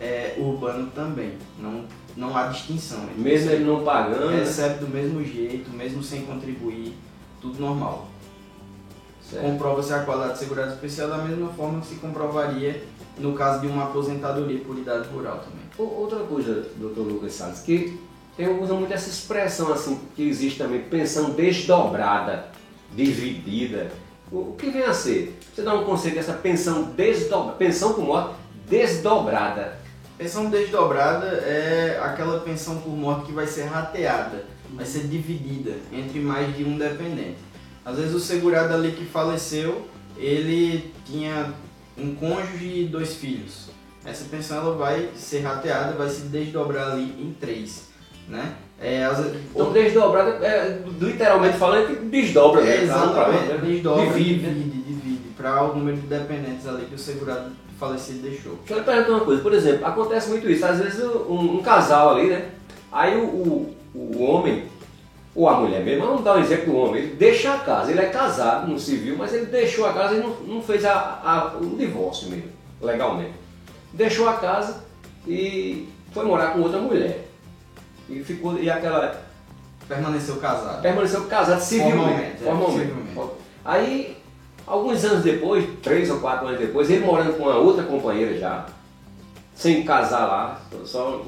é, 0.00 0.36
urbano 0.38 0.90
também. 0.94 1.34
Não, 1.58 1.84
não 2.16 2.36
há 2.36 2.46
distinção. 2.46 3.00
Mesmo 3.16 3.50
ele 3.50 3.64
não 3.64 3.84
pagando? 3.84 4.28
Recebe 4.28 4.78
do 4.78 4.88
mesmo 4.88 5.22
jeito, 5.24 5.70
mesmo 5.70 6.02
sem 6.02 6.22
contribuir, 6.22 6.96
tudo 7.40 7.60
normal. 7.60 8.08
Comprova-se 9.40 9.92
a 9.92 10.00
qualidade 10.00 10.34
de 10.34 10.38
segurado 10.40 10.72
especial 10.72 11.08
da 11.08 11.18
mesma 11.18 11.52
forma 11.52 11.80
que 11.80 11.86
se 11.86 11.94
comprovaria 11.96 12.82
no 13.20 13.34
caso 13.34 13.60
de 13.60 13.66
uma 13.66 13.84
aposentadoria 13.84 14.58
por 14.60 14.76
idade 14.76 15.08
rural 15.08 15.38
também. 15.38 15.60
Outra 15.78 16.20
coisa, 16.20 16.66
doutor 16.76 17.06
Lucas 17.06 17.32
Salles, 17.32 17.60
que 17.60 17.98
eu 18.38 18.60
uso 18.62 18.74
muito 18.74 18.92
essa 18.92 19.08
expressão 19.08 19.72
assim, 19.72 20.00
que 20.16 20.22
existe 20.22 20.58
também, 20.58 20.80
pensão 20.80 21.30
desdobrada, 21.30 22.46
dividida. 22.94 23.92
O 24.32 24.54
que 24.56 24.70
vem 24.70 24.82
a 24.82 24.94
ser? 24.94 25.38
Você 25.54 25.62
dá 25.62 25.74
um 25.74 25.84
conceito 25.84 26.14
dessa 26.14 26.34
pensão 26.34 26.84
desdobrada, 26.96 27.56
pensão 27.56 27.92
por 27.94 28.04
morte 28.04 28.34
desdobrada. 28.68 29.78
Pensão 30.16 30.50
desdobrada 30.50 31.26
é 31.26 32.00
aquela 32.02 32.40
pensão 32.40 32.78
por 32.78 32.90
morte 32.90 33.26
que 33.26 33.32
vai 33.32 33.46
ser 33.46 33.64
rateada, 33.64 34.44
vai 34.70 34.86
ser 34.86 35.08
dividida 35.08 35.72
entre 35.92 36.20
mais 36.20 36.56
de 36.56 36.62
um 36.62 36.78
dependente. 36.78 37.38
Às 37.84 37.96
vezes 37.96 38.14
o 38.14 38.20
segurado 38.20 38.74
ali 38.74 38.92
que 38.92 39.04
faleceu, 39.04 39.86
ele 40.16 40.92
tinha 41.04 41.52
um 42.02 42.14
cônjuge 42.14 42.80
e 42.80 42.84
dois 42.86 43.14
filhos. 43.16 43.70
Essa 44.04 44.24
pensão 44.24 44.58
ela 44.58 44.76
vai 44.76 45.10
ser 45.14 45.40
rateada, 45.40 45.92
vai 45.92 46.08
se 46.08 46.22
desdobrar 46.22 46.92
ali 46.92 47.14
em 47.20 47.36
três, 47.38 47.88
né? 48.28 48.54
É, 48.80 49.04
as... 49.04 49.18
Então 49.54 49.72
desdobrada, 49.72 50.44
é, 50.44 50.82
literalmente 50.98 51.58
falando, 51.58 51.88
que 51.88 52.04
desdobra. 52.06 52.66
É, 52.66 52.82
exatamente, 52.82 53.44
né? 53.44 53.60
desdobra, 53.62 54.06
divide, 54.06 54.46
divide, 54.46 54.82
divide 54.82 55.28
para 55.36 55.64
o 55.64 55.76
número 55.76 55.98
de 55.98 56.06
dependentes 56.06 56.66
ali 56.66 56.86
que 56.86 56.94
o 56.94 56.98
segurado 56.98 57.50
falecido 57.78 58.22
deixou. 58.22 58.56
Deixa 58.56 58.74
eu 58.74 58.78
lhe 58.78 58.84
perguntar 58.84 59.10
uma 59.10 59.24
coisa, 59.24 59.42
por 59.42 59.52
exemplo, 59.52 59.86
acontece 59.86 60.30
muito 60.30 60.48
isso, 60.50 60.64
às 60.64 60.78
vezes 60.78 61.02
um, 61.02 61.56
um 61.56 61.62
casal 61.62 62.16
ali, 62.16 62.28
né? 62.28 62.48
Aí 62.92 63.16
o, 63.16 63.24
o, 63.24 63.76
o, 63.94 64.22
homem, 64.22 64.64
ou 65.34 65.48
a 65.48 65.60
mulher 65.60 65.84
mesmo, 65.84 66.06
vamos 66.06 66.24
dar 66.24 66.36
um 66.36 66.40
exemplo 66.40 66.66
do 66.66 66.76
homem, 66.76 67.02
ele 67.02 67.14
deixa 67.14 67.54
a 67.54 67.58
casa, 67.58 67.90
ele 67.90 68.00
é 68.00 68.08
casado 68.08 68.68
no 68.68 68.78
civil, 68.78 69.16
mas 69.16 69.32
ele 69.32 69.46
deixou 69.46 69.86
a 69.86 69.92
casa 69.92 70.16
e 70.16 70.20
não, 70.20 70.30
não 70.40 70.62
fez 70.62 70.84
a, 70.84 70.92
a, 71.24 71.56
o 71.56 71.76
divórcio 71.76 72.28
mesmo, 72.28 72.50
legalmente. 72.80 73.34
Deixou 73.92 74.28
a 74.28 74.34
casa 74.34 74.84
e 75.26 75.88
foi 76.12 76.24
morar 76.24 76.52
com 76.52 76.60
outra 76.60 76.80
mulher. 76.80 77.26
E 78.08 78.22
ficou, 78.22 78.58
e 78.58 78.68
aquela. 78.68 79.28
Permaneceu 79.86 80.36
casado. 80.36 80.82
Permaneceu 80.82 81.24
casado 81.26 81.60
civilmente. 81.60 82.42
Formalmente. 82.42 82.92
É, 82.92 83.14
formalmente. 83.14 83.40
Aí 83.64 84.20
Alguns 84.70 85.04
anos 85.04 85.24
depois, 85.24 85.66
três 85.82 86.08
ou 86.10 86.20
quatro 86.20 86.46
anos 86.46 86.60
depois, 86.60 86.88
ele 86.88 87.04
morando 87.04 87.36
com 87.36 87.42
uma 87.42 87.56
outra 87.56 87.82
companheira 87.82 88.38
já, 88.38 88.66
sem 89.52 89.82
casar 89.82 90.26
lá, 90.26 90.60
só, 90.84 91.24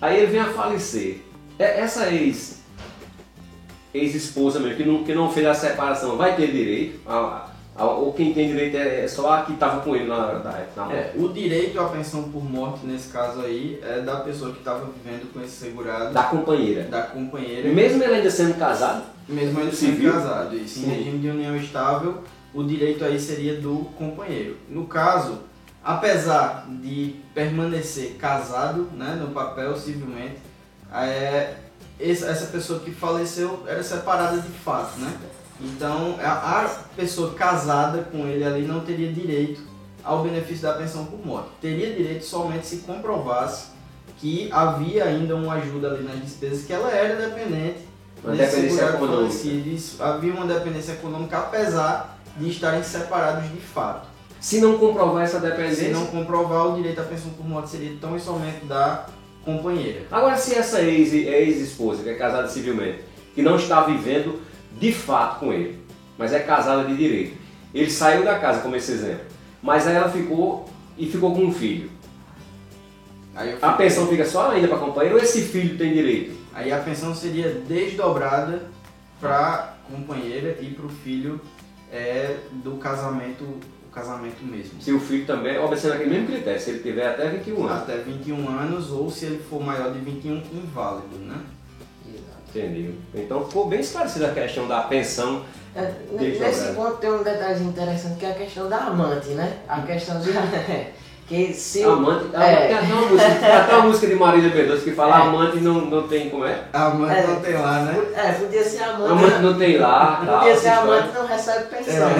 aí 0.00 0.18
ele 0.18 0.26
vem 0.26 0.40
a 0.40 0.46
falecer. 0.46 1.20
É, 1.56 1.82
essa 1.82 2.10
ex, 2.10 2.59
ex-esposa 3.92 4.60
mesmo, 4.60 4.76
que 4.76 4.84
não, 4.84 5.04
que 5.04 5.14
não 5.14 5.30
fez 5.30 5.46
a 5.46 5.54
separação, 5.54 6.16
vai 6.16 6.36
ter 6.36 6.50
direito, 6.50 7.00
a, 7.08 7.48
a, 7.76 7.84
ou 7.84 8.12
quem 8.12 8.32
tem 8.32 8.48
direito 8.48 8.76
é, 8.76 9.04
é 9.04 9.08
só 9.08 9.32
a 9.32 9.42
que 9.42 9.52
estava 9.52 9.80
com 9.80 9.96
ele 9.96 10.06
na, 10.06 10.34
na, 10.34 10.66
na 10.76 10.92
é, 10.92 11.12
O 11.16 11.28
direito 11.28 11.80
à 11.80 11.88
pensão 11.88 12.24
por 12.24 12.44
morte, 12.44 12.86
nesse 12.86 13.08
caso 13.08 13.40
aí, 13.40 13.80
é 13.82 14.00
da 14.00 14.16
pessoa 14.16 14.52
que 14.52 14.58
estava 14.58 14.86
vivendo 14.86 15.32
com 15.32 15.40
esse 15.40 15.56
segurado. 15.56 16.12
Da 16.12 16.24
companheira. 16.24 16.84
Da 16.84 17.02
companheira. 17.02 17.68
Mesmo 17.68 18.02
ele 18.02 18.14
ainda 18.14 18.30
sendo 18.30 18.58
casado? 18.58 19.04
Mesmo 19.28 19.60
ainda 19.60 19.72
sendo 19.72 20.12
casado, 20.12 20.56
isso. 20.56 20.80
Em 20.80 20.88
regime 20.88 21.18
de 21.18 21.28
união 21.28 21.56
estável, 21.56 22.22
o 22.52 22.62
direito 22.62 23.04
aí 23.04 23.18
seria 23.18 23.56
do 23.60 23.86
companheiro. 23.96 24.56
No 24.68 24.86
caso, 24.86 25.38
apesar 25.82 26.66
de 26.68 27.16
permanecer 27.34 28.16
casado, 28.18 28.88
né, 28.96 29.16
no 29.20 29.28
papel 29.28 29.76
civilmente, 29.76 30.36
é, 30.92 31.54
essa 32.02 32.46
pessoa 32.46 32.80
que 32.80 32.90
faleceu 32.90 33.64
era 33.66 33.82
separada 33.82 34.38
de 34.38 34.50
fato, 34.50 34.98
né? 34.98 35.12
Então 35.60 36.16
a, 36.22 36.68
pessoa 36.96 37.34
casada 37.34 38.02
com 38.10 38.26
ele 38.26 38.44
ali 38.44 38.62
não 38.62 38.80
teria 38.80 39.12
direito 39.12 39.62
ao 40.02 40.22
benefício 40.22 40.62
da 40.62 40.72
pensão 40.74 41.04
por 41.04 41.24
morte. 41.24 41.50
Teria 41.60 41.94
direito 41.94 42.24
somente 42.24 42.66
se 42.66 42.78
comprovasse 42.78 43.68
que 44.18 44.50
havia 44.52 45.04
ainda 45.04 45.34
uma 45.36 45.54
ajuda 45.54 45.88
ali 45.88 46.04
nas 46.04 46.20
despesas, 46.20 46.64
que 46.64 46.72
ela 46.72 46.90
era 46.90 47.28
dependente. 47.28 47.88
Uma 48.22 48.36
dependência 48.36 48.84
econômica. 48.84 49.34
Havia 50.00 50.34
uma 50.34 50.46
dependência 50.46 50.92
econômica, 50.92 51.38
apesar 51.38 52.18
de 52.36 52.50
estarem 52.50 52.82
separados 52.82 53.50
de 53.50 53.58
fato. 53.58 54.08
Se 54.38 54.60
não 54.60 54.78
comprovar 54.78 55.24
essa 55.24 55.38
dependência. 55.38 55.86
Se 55.86 55.90
não 55.90 56.06
comprovar, 56.06 56.68
o 56.68 56.76
direito 56.76 57.00
à 57.00 57.04
pensão 57.04 57.30
por 57.30 57.46
morte 57.46 57.70
seria 57.70 57.96
tão 58.00 58.16
e 58.16 58.20
somente 58.20 58.64
da 58.64 59.06
companheira. 59.44 60.02
Agora, 60.10 60.36
se 60.36 60.54
essa 60.54 60.80
ex-esposa, 60.82 62.02
que 62.02 62.10
é 62.10 62.14
casada 62.14 62.48
civilmente, 62.48 63.00
que 63.34 63.42
não 63.42 63.56
está 63.56 63.82
vivendo 63.82 64.40
de 64.78 64.92
fato 64.92 65.40
com 65.40 65.52
ele, 65.52 65.78
mas 66.18 66.32
é 66.32 66.40
casada 66.40 66.84
de 66.84 66.96
direito, 66.96 67.36
ele 67.74 67.90
saiu 67.90 68.24
da 68.24 68.38
casa, 68.38 68.60
como 68.60 68.76
esse 68.76 68.92
exemplo, 68.92 69.24
mas 69.62 69.86
aí 69.86 69.94
ela 69.94 70.10
ficou 70.10 70.68
e 70.98 71.06
ficou 71.06 71.34
com 71.34 71.44
um 71.44 71.52
filho. 71.52 71.90
A 73.62 73.72
pensão 73.72 74.06
fica 74.08 74.24
só 74.24 74.50
ainda 74.50 74.68
para 74.68 74.76
a 74.76 74.80
companheira 74.80 75.16
ou 75.16 75.22
esse 75.22 75.42
filho 75.42 75.78
tem 75.78 75.94
direito? 75.94 76.36
Aí 76.52 76.72
a 76.72 76.78
pensão 76.78 77.14
seria 77.14 77.48
desdobrada 77.48 78.68
para 79.20 79.38
a 79.38 79.90
companheira 79.90 80.58
e 80.60 80.66
para 80.66 80.84
o 80.84 80.88
filho 80.88 81.40
é 81.92 82.36
do 82.52 82.72
casamento, 82.72 83.46
o 83.90 83.92
casamento 83.92 84.42
mesmo. 84.44 84.80
Se 84.80 84.92
o 84.92 85.00
filho 85.00 85.26
também, 85.26 85.58
obedecendo 85.58 85.94
aquele 85.94 86.10
mesmo 86.10 86.28
critério, 86.28 86.60
se 86.60 86.70
ele 86.70 86.78
tiver 86.78 87.08
até 87.08 87.28
21 87.28 87.66
anos. 87.66 87.82
Até 87.82 87.96
21 87.98 88.48
anos 88.48 88.90
ou 88.90 89.10
se 89.10 89.26
ele 89.26 89.42
for 89.42 89.60
maior 89.60 89.92
de 89.92 89.98
21, 89.98 90.36
inválido, 90.52 91.16
né? 91.18 91.40
Entendi. 92.48 92.94
Então 93.14 93.46
ficou 93.46 93.68
bem 93.68 93.80
esclarecida 93.80 94.28
a 94.28 94.34
questão 94.34 94.66
da 94.66 94.82
pensão. 94.82 95.44
É, 95.74 95.92
nesse 96.18 96.72
ponto 96.72 96.96
tem 96.96 97.10
um 97.10 97.22
detalhe 97.22 97.62
interessante 97.62 98.18
que 98.18 98.26
é 98.26 98.32
a 98.32 98.34
questão 98.34 98.68
da 98.68 98.76
amante, 98.76 99.28
né? 99.30 99.60
A 99.68 99.82
questão 99.82 100.20
de. 100.20 100.30
Que 101.30 101.54
se 101.54 101.84
amante, 101.84 102.24
é. 102.34 102.66
tem, 102.66 102.74
até 102.74 102.92
uma 102.92 103.06
música, 103.06 103.56
até 103.56 103.76
uma 103.76 103.86
música 103.86 104.06
de 104.08 104.14
Marília 104.16 104.50
Pedroso 104.50 104.82
que 104.82 104.90
fala 104.90 105.16
é. 105.16 105.22
amante 105.22 105.58
não, 105.58 105.82
não 105.82 106.08
tem 106.08 106.28
como 106.28 106.44
é? 106.44 106.64
Amante 106.72 107.14
é. 107.14 107.26
não 107.28 107.36
tem 107.36 107.54
lá, 107.54 107.82
né? 107.82 108.02
É, 108.16 108.32
podia 108.32 108.64
ser 108.64 108.82
amante. 108.82 109.12
Amante 109.12 109.38
não 109.38 109.56
tem 109.56 109.78
lá. 109.78 110.22
Tal, 110.26 110.38
podia 110.40 110.56
ser 110.56 110.68
amante 110.70 111.14
não 111.14 111.24
recebe 111.28 111.64
pensão, 111.66 112.08
é. 112.08 112.14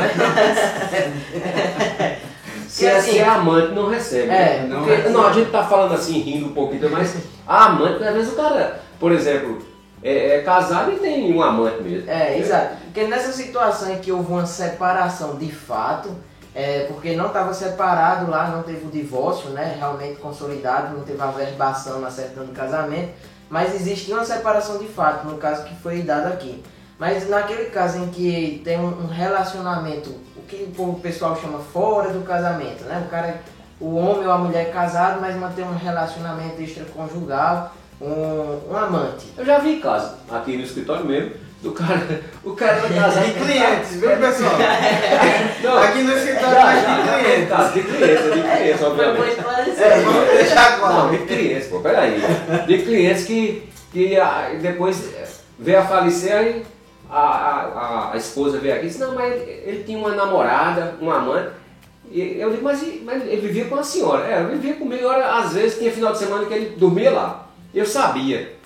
né? 1.34 2.18
se, 2.68 2.86
é, 2.86 2.96
assim, 2.98 3.10
se 3.10 3.18
é 3.18 3.28
amante 3.28 3.74
não 3.74 3.90
recebe. 3.90 4.28
Né? 4.28 4.58
É, 4.58 4.66
não, 4.68 4.84
porque, 4.84 5.08
não, 5.08 5.26
a 5.26 5.32
gente 5.32 5.50
tá 5.50 5.64
falando 5.64 5.94
assim, 5.94 6.20
rindo 6.20 6.46
um 6.46 6.54
pouquinho, 6.54 6.88
mas 6.92 7.16
a 7.48 7.66
amante, 7.66 8.04
às 8.04 8.14
vezes 8.14 8.32
o 8.32 8.36
cara, 8.36 8.80
por 9.00 9.10
exemplo, 9.10 9.58
é, 10.04 10.36
é, 10.36 10.42
casado 10.42 10.92
e 10.92 11.00
tem 11.00 11.34
um 11.34 11.42
amante 11.42 11.82
mesmo. 11.82 12.08
É, 12.08 12.38
exato. 12.38 12.76
Porque 12.84 13.08
nessa 13.08 13.32
situação 13.32 13.92
em 13.92 13.98
que 13.98 14.12
houve 14.12 14.30
uma 14.30 14.46
separação 14.46 15.36
de 15.36 15.50
fato 15.50 16.29
é, 16.54 16.84
porque 16.84 17.14
não 17.14 17.28
estava 17.28 17.54
separado 17.54 18.30
lá, 18.30 18.48
não 18.48 18.62
teve 18.62 18.86
o 18.86 18.90
divórcio, 18.90 19.50
né, 19.50 19.76
realmente 19.78 20.20
consolidado, 20.20 20.96
não 20.96 21.04
teve 21.04 21.20
a 21.20 21.26
verbação 21.26 22.00
na 22.00 22.10
certidão 22.10 22.44
do 22.44 22.52
casamento, 22.52 23.12
mas 23.48 23.74
existe 23.74 24.12
uma 24.12 24.24
separação 24.24 24.78
de 24.78 24.86
fato, 24.86 25.26
no 25.26 25.38
caso 25.38 25.64
que 25.64 25.74
foi 25.76 26.02
dado 26.02 26.26
aqui. 26.26 26.62
Mas 26.98 27.28
naquele 27.28 27.70
caso 27.70 27.98
em 27.98 28.08
que 28.08 28.60
tem 28.64 28.78
um 28.78 29.06
relacionamento, 29.06 30.10
o 30.36 30.42
que 30.46 30.72
o 30.76 30.94
pessoal 30.94 31.36
chama 31.40 31.58
fora 31.58 32.10
do 32.10 32.22
casamento, 32.22 32.84
né, 32.84 33.02
o 33.06 33.10
cara, 33.10 33.40
o 33.80 33.94
homem 33.94 34.26
ou 34.26 34.32
a 34.32 34.38
mulher 34.38 34.68
é 34.68 34.70
casado, 34.70 35.20
mas 35.20 35.36
mantém 35.36 35.64
um 35.64 35.76
relacionamento 35.76 36.60
extraconjugal, 36.60 37.72
um, 38.00 38.72
um 38.72 38.76
amante. 38.76 39.32
Eu 39.36 39.44
já 39.44 39.58
vi 39.58 39.80
casos 39.80 40.12
aqui 40.30 40.56
no 40.56 40.64
escritório 40.64 41.04
mesmo, 41.04 41.34
do 41.62 41.72
cara, 41.72 42.22
o 42.42 42.52
cara 42.52 42.80
vai 42.80 42.94
casar 42.98 43.24
de 43.24 43.32
clientes, 43.32 43.96
viu 43.96 44.16
pessoal? 44.16 44.52
Não, 45.62 45.82
aqui 45.82 46.02
no 46.02 46.16
escritório 46.16 46.54
já, 46.54 46.80
já, 46.80 46.96
de 46.96 47.22
clientes. 47.22 47.48
Tá, 47.48 47.68
de 47.68 47.82
clientes, 47.82 48.24
de 48.24 48.30
clientes, 48.30 48.82
obviamente. 48.82 49.38
É, 49.78 50.00
vamos 50.00 50.28
deixar 50.30 50.78
claro. 50.78 50.94
Não, 50.94 51.10
de 51.10 51.18
clientes, 51.18 51.68
pô, 51.68 51.80
peraí. 51.80 52.22
De 52.66 52.78
clientes 52.82 53.24
que, 53.24 53.68
que 53.92 54.16
ah, 54.18 54.50
depois 54.60 55.10
veio 55.58 55.78
a 55.78 55.84
falecer 55.84 56.32
aí 56.32 56.66
a, 57.10 57.20
a, 57.20 58.12
a 58.14 58.16
esposa 58.16 58.58
veio 58.58 58.76
aqui 58.76 58.86
e 58.86 58.88
disse, 58.88 59.00
não, 59.00 59.14
mas 59.14 59.32
ele, 59.32 59.62
ele 59.66 59.84
tinha 59.84 59.98
uma 59.98 60.14
namorada, 60.14 60.94
um 61.00 61.10
amante. 61.10 61.50
E 62.10 62.40
eu 62.40 62.50
digo, 62.50 62.64
mas, 62.64 62.82
mas 63.04 63.22
ele 63.22 63.40
vivia 63.40 63.66
com 63.66 63.76
a 63.76 63.82
senhora. 63.82 64.26
É, 64.26 64.40
ele 64.40 64.56
vivia 64.56 64.74
comigo, 64.74 65.08
às 65.08 65.52
vezes 65.52 65.78
tinha 65.78 65.92
final 65.92 66.12
de 66.12 66.18
semana 66.18 66.46
que 66.46 66.54
ele 66.54 66.76
dormia 66.76 67.10
lá. 67.10 67.48
Eu 67.74 67.84
sabia 67.84 68.59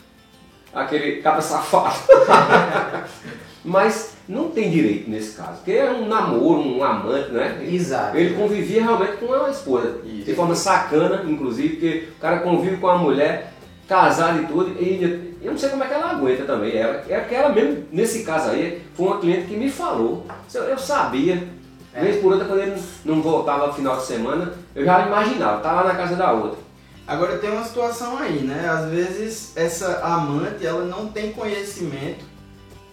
aquele 0.75 1.23
capa 1.23 1.41
safado. 1.41 1.99
Mas 3.65 4.15
não 4.29 4.51
tem 4.51 4.71
direito 4.71 5.09
nesse 5.09 5.37
caso, 5.37 5.57
porque 5.57 5.73
é 5.73 5.91
um 5.91 6.07
namoro, 6.07 6.61
um 6.61 6.85
amante, 6.85 7.31
né? 7.31 7.67
Exato. 7.67 8.17
Ele 8.17 8.35
convivia 8.35 8.83
realmente 8.83 9.17
com 9.17 9.27
uma 9.27 9.49
esposa, 9.49 10.01
Isso. 10.05 10.25
de 10.25 10.35
forma 10.35 10.55
sacana, 10.55 11.25
inclusive, 11.27 11.71
porque 11.71 12.09
o 12.17 12.21
cara 12.21 12.41
convive 12.41 12.77
com 12.77 12.89
a 12.89 12.99
mulher, 12.99 13.55
casado 13.89 14.43
e 14.43 14.47
tudo, 14.47 14.71
e 14.81 15.35
eu 15.43 15.53
não 15.53 15.59
sei 15.59 15.69
como 15.69 15.85
é 15.85 15.87
que 15.87 15.95
ela 15.95 16.11
aguenta 16.11 16.45
também. 16.45 16.77
Ela, 16.77 17.03
é 17.09 17.21
que 17.21 17.35
ela 17.35 17.51
mesmo, 17.51 17.85
nesse 17.93 18.25
caso 18.25 18.51
aí, 18.51 18.83
foi 18.95 19.07
uma 19.07 19.19
cliente 19.19 19.47
que 19.47 19.57
me 19.57 19.71
falou. 19.71 20.27
Eu 20.55 20.79
sabia, 20.79 21.47
é. 21.93 22.01
vez 22.03 22.21
por 22.21 22.33
outra, 22.33 22.49
quando 22.49 22.61
ele 22.61 22.83
não 23.05 23.21
voltava 23.21 23.67
no 23.67 23.73
final 23.75 23.97
de 23.97 24.05
semana, 24.05 24.53
eu 24.75 24.85
já 24.85 25.07
imaginava, 25.07 25.59
estava 25.59 25.85
na 25.85 25.95
casa 25.95 26.17
da 26.17 26.33
outra. 26.33 26.64
Agora 27.07 27.39
tem 27.39 27.51
uma 27.51 27.65
situação 27.65 28.17
aí, 28.19 28.41
né? 28.41 28.67
Às 28.69 28.91
vezes 28.91 29.53
essa 29.57 30.01
amante 30.01 30.67
ela 30.67 30.85
não 30.85 31.09
tem 31.09 31.33
conhecimento 31.33 32.25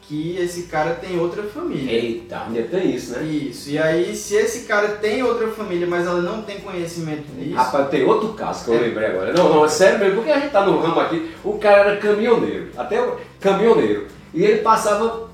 que 0.02 0.36
esse 0.38 0.64
cara 0.64 0.96
tem 0.96 1.18
outra 1.18 1.44
família. 1.44 1.90
Eita, 1.90 2.42
ainda 2.42 2.64
tem 2.64 2.94
isso, 2.94 3.14
né? 3.14 3.24
Isso. 3.24 3.70
E 3.70 3.80
aí, 3.80 4.14
se 4.14 4.36
esse 4.36 4.68
cara 4.68 4.90
tem 4.90 5.24
outra 5.24 5.48
família, 5.48 5.88
mas 5.88 6.06
ela 6.06 6.22
não 6.22 6.42
tem 6.42 6.60
conhecimento 6.60 7.32
disso. 7.34 7.56
Rapaz, 7.56 7.88
tem 7.88 8.04
outro 8.04 8.34
caso 8.34 8.66
que 8.66 8.72
eu 8.72 8.76
é. 8.76 8.80
lembrei 8.80 9.08
agora. 9.08 9.32
Não, 9.32 9.48
não, 9.48 9.64
é 9.64 9.70
sério 9.70 10.00
mesmo, 10.00 10.16
porque 10.16 10.32
a 10.32 10.40
gente 10.42 10.52
tá 10.52 10.66
no 10.66 10.82
ramo 10.82 11.00
aqui, 11.00 11.32
o 11.46 11.58
cara 11.58 11.92
era 11.92 11.98
caminhoneiro, 11.98 12.72
até 12.76 13.02
o 13.02 13.18
caminhoneiro. 13.40 14.08
E 14.34 14.44
ele 14.44 14.62
passava 14.62 15.30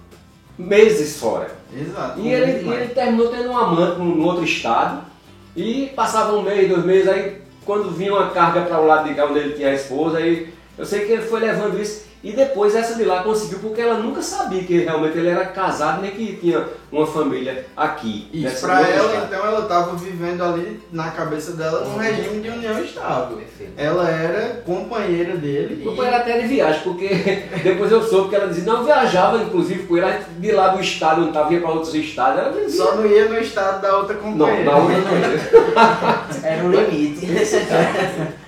meses 0.55 1.17
fora. 1.17 1.49
Exato. 1.75 2.19
E 2.19 2.31
ele, 2.31 2.67
e 2.67 2.71
ele 2.71 2.93
terminou 2.93 3.29
tendo 3.29 3.49
um 3.49 3.57
amante 3.57 3.97
num 3.97 4.23
outro 4.23 4.43
estado. 4.43 5.07
E 5.55 5.91
passava 5.95 6.35
um 6.35 6.43
mês, 6.43 6.69
dois 6.69 6.85
meses, 6.85 7.07
aí 7.09 7.46
quando 7.67 7.91
vinha 7.91 8.13
uma 8.13 8.29
carga 8.29 8.61
para 8.61 8.79
o 8.79 8.87
lado 8.87 9.09
de 9.09 9.13
cá 9.13 9.25
onde 9.25 9.39
ele 9.39 9.53
tinha 9.53 9.67
a 9.67 9.73
esposa, 9.73 10.19
aí 10.19 10.53
eu 10.77 10.85
sei 10.85 11.05
que 11.05 11.11
ele 11.11 11.21
foi 11.21 11.41
levando 11.41 11.79
isso 11.79 12.06
e 12.29 12.33
depois 12.33 12.75
essa 12.75 12.95
de 12.95 13.03
lá 13.05 13.23
conseguiu 13.23 13.59
porque 13.59 13.81
ela 13.81 13.95
nunca 13.99 14.21
sabia 14.21 14.63
que 14.63 14.79
realmente 14.79 15.17
ele 15.17 15.29
era 15.29 15.45
casado 15.45 16.01
nem 16.01 16.11
que 16.11 16.35
tinha 16.35 16.65
uma 16.91 17.07
família 17.07 17.65
aqui. 17.75 18.27
Isso, 18.33 18.61
pra 18.65 18.81
ela, 18.81 19.07
estado. 19.13 19.25
então, 19.27 19.45
ela 19.45 19.61
tava 19.63 19.95
vivendo 19.95 20.43
ali 20.43 20.79
na 20.91 21.11
cabeça 21.11 21.53
dela 21.53 21.85
num 21.85 21.97
regime 21.97 22.41
de 22.41 22.49
união 22.49 22.83
estável. 22.83 23.37
Perfeito. 23.37 23.73
Ela 23.77 24.09
era 24.09 24.61
companheira 24.65 25.35
dele. 25.37 25.83
Meu 25.83 26.03
e- 26.03 26.07
até 26.07 26.39
de 26.39 26.47
viagem, 26.47 26.81
porque 26.83 27.07
depois 27.63 27.91
eu 27.91 28.03
soube 28.03 28.29
que 28.29 28.35
ela 28.35 28.47
dizia, 28.47 28.63
não, 28.63 28.79
eu 28.79 28.85
viajava 28.85 29.37
inclusive 29.43 29.83
com 29.83 29.97
ele 29.97 30.17
de 30.39 30.51
lá 30.51 30.69
do 30.69 30.81
estado, 30.81 31.21
onde 31.21 31.29
estava, 31.29 31.53
ia 31.53 31.61
para 31.61 31.71
outros 31.71 31.93
estados. 31.93 32.39
Ela 32.39 32.51
dizia, 32.51 32.83
Só 32.83 32.95
não 32.95 33.05
ia 33.05 33.25
no 33.29 33.37
estado 33.39 33.81
da 33.81 33.97
outra 33.97 34.15
não, 34.15 34.23
companheira. 34.23 34.63
na 34.71 34.77
outra 34.77 34.97
não 34.97 35.17
ia. 35.17 36.17
Era 36.43 36.65
o 36.65 36.71
limite. 36.71 37.27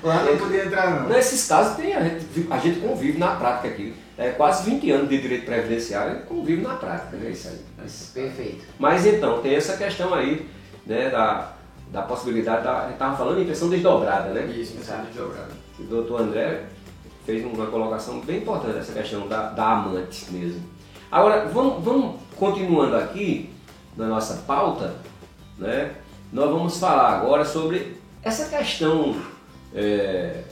Lá 0.03 0.23
não 0.23 0.37
podia 0.37 0.65
entrar, 0.65 1.01
não. 1.01 1.09
Nesses 1.09 1.47
casos 1.47 1.75
tem, 1.75 1.93
a, 1.93 2.01
gente, 2.01 2.47
a 2.49 2.57
gente 2.57 2.79
convive 2.79 3.17
na 3.17 3.27
prática 3.35 3.68
aqui. 3.69 3.93
É, 4.17 4.31
quase 4.31 4.69
20 4.69 4.91
anos 4.91 5.09
de 5.09 5.21
direito 5.21 5.45
previdenciário, 5.45 6.23
convive 6.23 6.61
na 6.61 6.75
prática, 6.75 7.15
né? 7.17 7.29
Isso 7.31 7.47
aí. 7.47 7.59
Mas, 7.77 8.11
Perfeito. 8.13 8.65
mas 8.77 9.05
então, 9.05 9.41
tem 9.41 9.55
essa 9.55 9.77
questão 9.77 10.13
aí, 10.13 10.49
né, 10.85 11.09
da, 11.09 11.53
da 11.91 12.01
possibilidade, 12.01 12.63
da, 12.63 12.87
a 12.87 12.89
estava 12.91 13.17
falando 13.17 13.41
em 13.41 13.45
pensão 13.45 13.69
desdobrada, 13.69 14.29
né? 14.29 14.45
Isso, 14.47 14.73
pensando 14.73 15.05
desdobrado. 15.07 15.51
O 15.79 15.83
doutor 15.83 16.21
André 16.21 16.65
fez 17.25 17.45
uma 17.45 17.67
colocação 17.67 18.19
bem 18.21 18.37
importante 18.37 18.77
essa 18.77 18.91
questão 18.91 19.27
da, 19.27 19.49
da 19.49 19.71
amante 19.73 20.31
mesmo. 20.31 20.61
Agora, 21.11 21.45
vamos, 21.45 21.83
vamos 21.83 22.15
continuando 22.35 22.95
aqui 22.95 23.49
na 23.95 24.07
nossa 24.07 24.43
pauta, 24.45 24.95
né? 25.57 25.95
Nós 26.31 26.49
vamos 26.49 26.77
falar 26.77 27.17
agora 27.17 27.43
sobre 27.43 27.97
essa 28.21 28.55
questão, 28.55 29.15
é, 29.73 30.43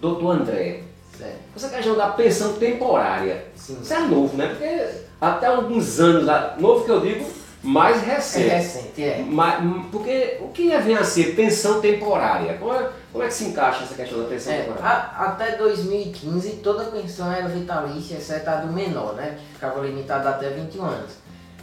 doutor 0.00 0.30
André, 0.30 0.84
Certo. 1.18 1.36
essa 1.56 1.68
questão 1.68 1.96
da 1.96 2.08
pensão 2.10 2.52
temporária. 2.54 3.46
Sim. 3.56 3.78
Isso 3.82 3.92
é 3.92 4.00
novo, 4.00 4.36
né? 4.36 4.48
Porque 4.48 4.88
até 5.20 5.46
alguns 5.46 5.98
anos, 5.98 6.24
novo 6.58 6.84
que 6.84 6.90
eu 6.90 7.00
digo, 7.00 7.26
mais 7.62 7.96
É 8.04 8.14
recente. 8.14 8.48
recente, 8.48 9.02
é. 9.02 9.24
Mas, 9.28 9.60
porque 9.90 10.38
o 10.40 10.48
que 10.48 10.68
vem 10.78 10.96
a 10.96 11.02
ser 11.04 11.34
pensão 11.34 11.80
temporária? 11.80 12.54
Como 12.54 12.72
é, 12.72 12.88
como 13.12 13.24
é 13.24 13.26
que 13.26 13.34
se 13.34 13.44
encaixa 13.46 13.82
essa 13.82 13.94
questão 13.94 14.22
da 14.22 14.28
pensão 14.28 14.52
É, 14.52 14.58
temporária? 14.62 14.86
a- 14.88 15.24
até 15.24 15.56
2015 15.56 16.50
toda 16.62 16.84
pensão 16.84 17.32
era 17.32 17.48
vitalícia, 17.48 18.14
exceto 18.16 18.48
a 18.48 18.56
do 18.56 18.72
menor, 18.72 19.14
né? 19.14 19.36
Que 19.38 19.54
ficava 19.54 19.80
limitada 19.84 20.30
até 20.30 20.50
21 20.50 20.84
anos. 20.84 21.10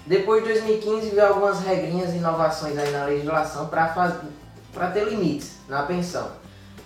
Depois 0.06 0.44
de 0.44 0.50
2015 0.50 1.10
veio 1.12 1.28
algumas 1.28 1.62
regrinhas 1.62 2.14
e 2.14 2.18
inovações 2.18 2.78
aí 2.78 2.92
na 2.92 3.06
legislação 3.06 3.68
para 3.68 4.88
ter 4.94 5.06
limites 5.06 5.54
na 5.70 5.84
pensão. 5.84 6.28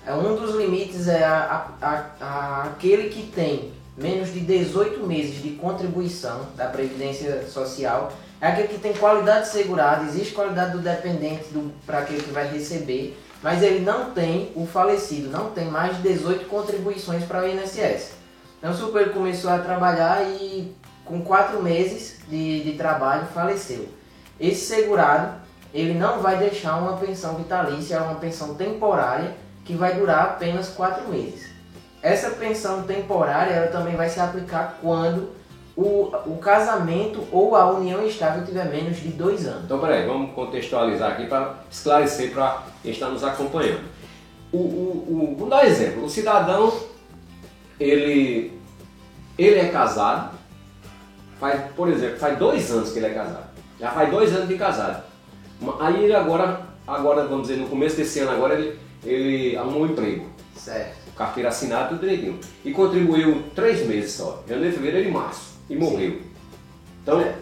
É, 0.05 0.13
um 0.13 0.35
dos 0.35 0.55
limites 0.55 1.07
é 1.07 1.23
a- 1.23 1.67
a- 1.81 2.05
a- 2.21 2.63
aquele 2.63 3.09
que 3.09 3.23
tem 3.27 3.71
menos 3.97 4.31
de 4.33 4.39
18 4.39 5.05
meses 5.05 5.41
de 5.41 5.51
contribuição 5.51 6.47
da 6.55 6.65
Previdência 6.67 7.45
Social, 7.47 8.11
é 8.41 8.47
aquele 8.47 8.69
que 8.69 8.77
tem 8.79 8.93
qualidade 8.93 9.49
segurada, 9.49 10.05
existe 10.05 10.33
qualidade 10.33 10.71
do 10.71 10.79
dependente 10.79 11.45
para 11.85 11.99
aquele 11.99 12.23
que 12.23 12.31
vai 12.31 12.47
receber, 12.47 13.17
mas 13.43 13.61
ele 13.61 13.79
não 13.83 14.11
tem 14.11 14.51
o 14.55 14.65
falecido, 14.65 15.29
não 15.29 15.51
tem 15.51 15.65
mais 15.65 15.97
de 15.97 16.03
18 16.03 16.45
contribuições 16.47 17.25
para 17.25 17.43
o 17.43 17.47
INSS. 17.47 18.11
Então, 18.57 18.73
supor 18.73 19.01
ele 19.01 19.11
começou 19.11 19.51
a 19.51 19.59
trabalhar 19.59 20.23
e 20.23 20.73
com 21.03 21.21
quatro 21.21 21.61
meses 21.61 22.19
de, 22.29 22.63
de 22.63 22.71
trabalho 22.77 23.27
faleceu. 23.33 23.87
Esse 24.39 24.65
segurado, 24.65 25.33
ele 25.73 25.93
não 25.93 26.19
vai 26.21 26.37
deixar 26.37 26.77
uma 26.77 26.97
pensão 26.97 27.35
vitalícia, 27.35 27.95
é 27.95 27.99
uma 27.99 28.15
pensão 28.15 28.55
temporária 28.55 29.33
que 29.69 29.75
vai 29.75 29.93
durar 29.93 30.21
apenas 30.23 30.69
quatro 30.69 31.07
meses. 31.09 31.47
Essa 32.01 32.31
pensão 32.31 32.81
temporária 32.81 33.51
ela 33.53 33.67
também 33.67 33.95
vai 33.95 34.09
se 34.09 34.19
aplicar 34.19 34.79
quando 34.81 35.29
o, 35.77 36.11
o 36.25 36.39
casamento 36.41 37.23
ou 37.31 37.55
a 37.55 37.69
união 37.71 38.03
estável 38.03 38.43
tiver 38.43 38.65
menos 38.65 38.97
de 38.97 39.09
dois 39.09 39.45
anos. 39.45 39.65
Então, 39.65 39.77
peraí, 39.77 40.07
vamos 40.07 40.33
contextualizar 40.33 41.11
aqui 41.11 41.27
para 41.27 41.53
esclarecer 41.69 42.31
para 42.31 42.63
quem 42.81 42.91
está 42.91 43.09
nos 43.09 43.23
acompanhando. 43.23 43.83
O, 44.51 44.57
o, 44.57 44.61
o- 45.07 45.35
vamos 45.37 45.49
dar 45.51 45.57
um 45.63 45.67
exemplo. 45.67 46.03
O 46.05 46.09
cidadão, 46.09 46.73
ele, 47.79 48.59
ele 49.37 49.59
é 49.59 49.67
casado, 49.69 50.35
faz, 51.39 51.61
por 51.75 51.89
exemplo, 51.89 52.17
faz 52.17 52.39
dois 52.39 52.71
anos 52.71 52.91
que 52.91 52.97
ele 52.97 53.05
é 53.05 53.13
casado. 53.13 53.49
Já 53.79 53.91
faz 53.91 54.09
dois 54.09 54.33
anos 54.33 54.47
de 54.47 54.57
casado. 54.57 55.03
Aí 55.79 56.05
ele 56.05 56.15
agora, 56.15 56.61
agora, 56.87 57.23
vamos 57.27 57.47
dizer, 57.47 57.61
no 57.61 57.69
começo 57.69 57.97
desse 57.97 58.19
ano 58.21 58.31
agora, 58.31 58.55
ele, 58.55 58.88
ele 59.03 59.55
arrumou 59.57 59.83
um 59.83 59.85
emprego. 59.87 60.25
Certo. 60.55 60.99
carteira 61.15 61.49
assinada, 61.49 61.89
tudo 61.89 61.99
direitinho. 62.01 62.39
E 62.63 62.71
contribuiu 62.71 63.43
três 63.53 63.85
meses 63.85 64.13
só, 64.13 64.41
janeiro, 64.47 64.73
fevereiro 64.73 65.09
e 65.09 65.11
março, 65.11 65.53
e 65.69 65.75
morreu. 65.75 66.21
Então, 67.03 67.19
É. 67.19 67.35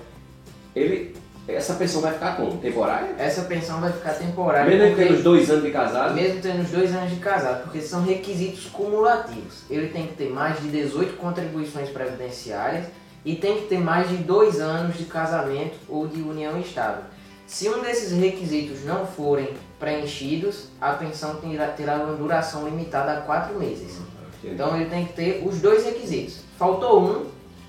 ele, 0.75 1.15
essa 1.47 1.75
pessoa 1.75 2.01
vai 2.03 2.13
ficar 2.13 2.37
como? 2.37 2.57
Temporária? 2.57 3.13
Essa 3.19 3.43
pensão 3.43 3.79
vai 3.79 3.91
ficar 3.91 4.13
temporária. 4.13 4.67
Mesmo 4.75 4.87
porque- 4.95 5.03
tendo 5.05 5.17
os 5.17 5.23
dois 5.23 5.49
anos 5.51 5.63
de 5.63 5.69
casado, 5.71 6.15
Mesmo 6.15 6.41
tendo 6.41 6.63
os 6.63 6.69
dois 6.71 6.91
anos 6.95 7.11
de 7.11 7.17
casado, 7.17 7.63
porque 7.65 7.79
são 7.81 8.03
requisitos 8.03 8.65
cumulativos. 8.65 9.61
Ele 9.69 9.89
tem 9.89 10.07
que 10.07 10.15
ter 10.15 10.29
mais 10.31 10.59
de 10.59 10.69
18 10.69 11.15
contribuições 11.17 11.89
previdenciárias 11.89 12.85
e 13.23 13.35
tem 13.35 13.57
que 13.61 13.67
ter 13.67 13.77
mais 13.79 14.09
de 14.09 14.17
dois 14.17 14.59
anos 14.59 14.97
de 14.97 15.05
casamento 15.05 15.75
ou 15.87 16.07
de 16.07 16.19
união 16.21 16.59
estável. 16.59 17.03
Se 17.45 17.69
um 17.69 17.79
desses 17.81 18.11
requisitos 18.11 18.83
não 18.83 19.05
forem 19.05 19.49
preenchidos, 19.79 20.65
a 20.81 20.91
pensão 20.93 21.35
terá, 21.75 21.95
uma 21.97 22.13
duração 22.15 22.65
limitada 22.65 23.13
a 23.13 23.21
quatro 23.21 23.57
meses. 23.59 23.97
Então 24.43 24.75
ele 24.75 24.89
tem 24.89 25.05
que 25.05 25.13
ter 25.13 25.43
os 25.45 25.59
dois 25.59 25.85
requisitos. 25.85 26.39
Faltou 26.57 27.01
um, 27.01 27.25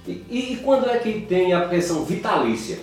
E, 0.06 0.24
e- 0.30 0.60
quando 0.64 0.88
é 0.88 0.98
que 0.98 1.20
tem 1.22 1.52
a 1.52 1.66
pensão 1.68 2.02
vitalícia? 2.04 2.78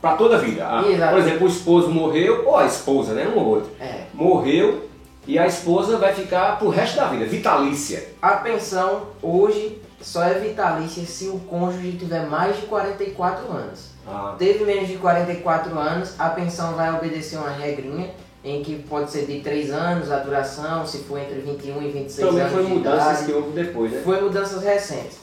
Para 0.00 0.16
toda 0.16 0.36
a 0.36 0.38
vida. 0.38 0.66
A- 0.66 0.82
por 1.10 1.18
exemplo, 1.18 1.46
o 1.46 1.50
esposo 1.50 1.88
morreu, 1.90 2.46
ou 2.46 2.56
a 2.56 2.64
esposa, 2.66 3.12
né? 3.12 3.28
Um 3.28 3.38
ou 3.38 3.46
outro. 3.46 3.70
é, 3.78 4.04
Morreu 4.14 4.88
e 5.26 5.38
a 5.38 5.46
esposa 5.46 5.98
vai 5.98 6.14
ficar 6.14 6.58
pro 6.58 6.70
resto 6.70 6.96
da 6.96 7.06
vida, 7.08 7.26
vitalícia. 7.26 8.08
a 8.22 8.30
pensão 8.36 9.08
hoje 9.22 9.78
só 10.00 10.22
é 10.24 10.34
vitalícia 10.38 11.04
se 11.04 11.28
o 11.28 11.38
cônjuge 11.40 11.92
tiver 11.92 12.24
mais 12.26 12.56
de 12.56 12.62
44 12.62 13.52
anos. 13.52 13.90
Ah, 14.08 14.34
Teve 14.38 14.64
menos 14.64 14.88
de 14.88 14.96
44 14.96 15.78
anos, 15.78 16.14
a 16.18 16.30
pensão 16.30 16.72
vai 16.72 16.90
obedecer 16.90 17.36
uma 17.36 17.50
regrinha 17.50 18.10
em 18.42 18.62
que 18.62 18.76
pode 18.88 19.10
ser 19.10 19.26
de 19.26 19.40
3 19.40 19.70
anos 19.70 20.10
a 20.10 20.18
duração, 20.18 20.86
se 20.86 20.98
for 20.98 21.18
entre 21.18 21.40
21 21.40 21.82
e 21.82 21.88
26 21.90 22.26
também 22.28 22.40
anos 22.42 22.52
foi 22.54 22.64
de 22.64 22.70
mudanças 22.72 23.06
idade. 23.12 23.24
que 23.26 23.32
houve 23.32 23.50
depois, 23.50 23.92
né? 23.92 24.00
Foi 24.02 24.20
mudanças 24.20 24.62
recentes. 24.62 25.18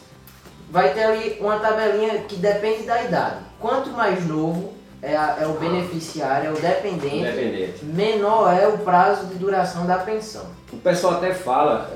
Vai 0.69 0.93
ter 0.93 1.03
ali 1.03 1.37
uma 1.39 1.57
tabelinha 1.59 2.19
que 2.27 2.35
depende 2.35 2.83
da 2.83 3.03
idade. 3.03 3.37
Quanto 3.59 3.89
mais 3.91 4.25
novo 4.27 4.73
é, 5.01 5.15
a- 5.15 5.37
é 5.41 5.47
o 5.47 5.53
beneficiário, 5.53 6.49
é 6.49 6.51
o 6.51 6.55
dependente, 6.55 7.15
Independente. 7.17 7.85
menor 7.85 8.53
é 8.53 8.67
o 8.67 8.77
prazo 8.79 9.27
de 9.27 9.35
duração 9.35 9.85
da 9.87 9.97
pensão. 9.99 10.45
O 10.71 10.77
pessoal 10.77 11.13
até 11.13 11.33
fala, 11.33 11.89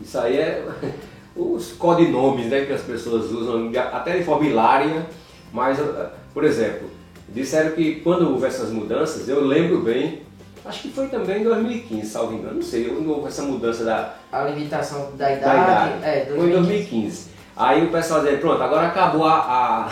isso 0.00 0.18
aí 0.18 0.36
é 0.38 0.64
os 1.34 1.72
codinomes 1.72 2.46
né, 2.46 2.64
que 2.66 2.72
as 2.72 2.82
pessoas 2.82 3.30
usam, 3.32 3.70
até 3.92 4.18
de 4.18 4.24
forma 4.24 4.44
hilária, 4.46 5.06
mas, 5.52 5.78
eh, 5.78 6.06
por 6.34 6.44
exemplo, 6.44 6.88
disseram 7.28 7.72
que 7.72 7.96
quando 8.00 8.30
houve 8.30 8.46
essas 8.46 8.70
mudanças, 8.70 9.28
eu 9.28 9.44
lembro 9.44 9.80
bem, 9.80 10.22
acho 10.68 10.82
que 10.82 10.88
foi 10.90 11.08
também 11.08 11.40
em 11.40 11.44
2015, 11.44 12.06
salvo 12.06 12.34
engano, 12.34 12.54
não 12.56 12.62
sei, 12.62 12.88
houve 12.88 13.26
essa 13.28 13.42
mudança 13.42 13.84
da, 13.84 14.14
A 14.30 14.42
limitação 14.44 15.10
da 15.16 15.26
da 15.26 15.32
idade, 15.32 15.58
idade, 15.58 16.04
é 16.04 16.26
foi 16.36 16.46
em 16.46 16.52
2015. 16.52 17.28
Aí 17.56 17.84
o 17.84 17.90
pessoal 17.90 18.20
dizia, 18.20 18.38
pronto, 18.38 18.62
agora 18.62 18.86
acabou 18.86 19.24
a, 19.26 19.88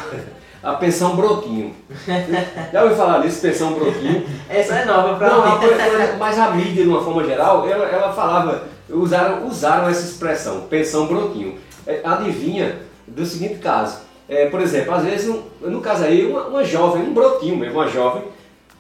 a, 0.62 0.70
a 0.70 0.74
pensão 0.74 1.16
broquinho. 1.16 1.74
Já 2.72 2.82
ouviu 2.82 2.96
falar 2.96 3.18
disso, 3.22 3.40
pensão 3.40 3.72
broquinho? 3.72 4.24
Essa 4.48 4.76
é 4.76 4.84
nova 4.84 5.16
pra 5.16 5.28
Não, 5.30 5.52
mim. 5.52 5.58
coisa- 5.66 6.14
mas 6.18 6.38
a 6.38 6.50
mídia, 6.52 6.84
de 6.84 6.88
uma 6.88 7.02
forma 7.02 7.24
geral, 7.24 7.68
ela, 7.68 7.86
ela 7.86 8.12
falava, 8.12 8.64
usaram, 8.88 9.46
usaram 9.48 9.88
essa 9.88 10.04
expressão, 10.04 10.60
pensão 10.62 11.06
broquinho. 11.06 11.58
É, 11.86 12.00
adivinha 12.04 12.78
do 13.06 13.24
seguinte 13.26 13.56
caso. 13.56 13.98
É, 14.28 14.46
por 14.46 14.60
exemplo, 14.60 14.92
às 14.94 15.04
vezes, 15.04 15.32
no 15.60 15.80
caso 15.80 16.04
aí, 16.04 16.26
uma, 16.26 16.46
uma 16.46 16.64
jovem, 16.64 17.02
um 17.02 17.14
brotinho 17.14 17.56
mesmo, 17.56 17.74
uma 17.78 17.88
jovem 17.88 18.22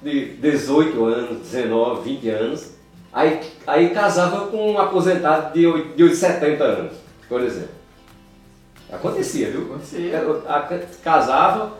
de 0.02 0.26
18 0.36 1.04
anos, 1.04 1.38
19, 1.50 2.08
20 2.08 2.28
anos, 2.30 2.70
aí, 3.12 3.40
aí 3.66 3.90
casava 3.90 4.46
com 4.48 4.72
um 4.72 4.78
aposentado 4.78 5.52
de, 5.52 5.66
oit- 5.66 5.94
de 5.96 6.14
70 6.14 6.62
anos, 6.64 6.92
por 7.28 7.40
exemplo. 7.42 7.76
Acontecia, 8.92 9.50
viu? 9.50 9.62
Acontecia. 9.62 10.22
A- 10.46 10.80
Casava 11.02 11.72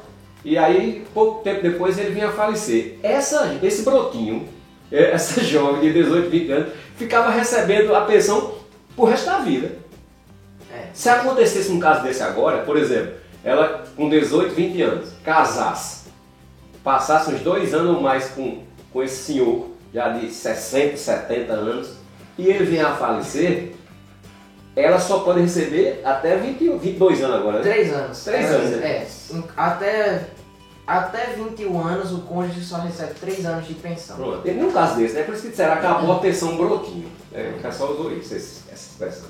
e 0.45 0.57
aí 0.59 1.07
pouco 1.15 1.43
tempo 1.43 1.63
depois 1.63 1.99
ele 1.99 2.11
vinha 2.11 2.29
a 2.29 2.33
falecer. 2.33 2.99
Essa, 3.03 3.59
esse 3.63 3.83
brotinho, 3.83 4.49
eh, 4.91 5.11
essa 5.15 5.41
jovem 5.43 5.81
de 5.83 5.93
18, 5.93 6.31
20 6.31 6.51
anos, 6.53 6.73
ficava 6.97 7.31
recebendo 7.31 7.95
a 7.95 8.01
pensão 8.03 8.55
pro 8.97 9.05
resto 9.05 9.27
da 9.27 9.39
vida. 9.39 9.73
É. 10.73 10.87
Se 10.93 11.09
acontecesse 11.09 11.71
um 11.71 11.79
caso 11.79 12.03
desse 12.03 12.23
agora, 12.23 12.63
por 12.63 12.77
exemplo, 12.77 13.13
ela 13.45 13.85
com 13.97 14.09
18, 14.09 14.53
20 14.55 14.83
anos, 14.83 15.11
casasse, 15.25 16.06
passasse 16.91 17.35
uns 17.35 17.41
dois 17.41 17.75
anos 17.75 17.97
ou 17.97 18.01
mais 18.01 18.29
com, 18.29 18.63
com 18.93 19.03
esse 19.03 19.17
senhor, 19.33 19.71
já 19.93 20.11
de 20.11 20.31
60, 20.31 20.97
70 20.97 21.53
anos, 21.53 21.89
e 22.39 22.47
ele 22.47 22.65
vem 22.65 22.81
a 22.81 22.93
falecer, 22.95 23.73
ela 24.77 25.01
só 25.01 25.19
pode 25.21 25.41
receber 25.41 26.01
até 26.05 26.37
20, 26.37 26.79
22 26.79 27.25
anos 27.25 27.37
agora, 27.39 27.57
né? 27.57 27.63
3 27.65 27.93
anos. 27.93 28.23
Três 28.23 28.45
É, 28.47 28.49
anos, 28.55 28.71
né? 28.71 28.87
É. 28.87 29.07
Até, 29.57 30.27
até 30.87 31.27
21 31.35 31.81
anos 31.85 32.13
o 32.13 32.19
cônjuge 32.21 32.65
só 32.65 32.77
recebe 32.77 33.15
3 33.15 33.45
anos 33.47 33.67
de 33.67 33.75
pensão. 33.75 34.15
Pronto. 34.17 34.47
E 34.47 34.53
num 34.53 34.71
caso 34.71 34.95
desse, 34.97 35.15
né? 35.15 35.25
Por 35.25 35.35
isso 35.35 35.43
que 35.43 35.49
disseram, 35.49 35.73
acabou 35.73 36.13
a 36.15 36.19
pensão 36.21 36.57
brotinho. 36.57 37.09
É, 37.35 37.53
o 37.59 37.61
pessoal 37.61 37.95
usou 37.95 38.13
isso, 38.13 38.33
esse- 38.33 38.61
essa 38.73 38.91
expressão. 38.93 39.29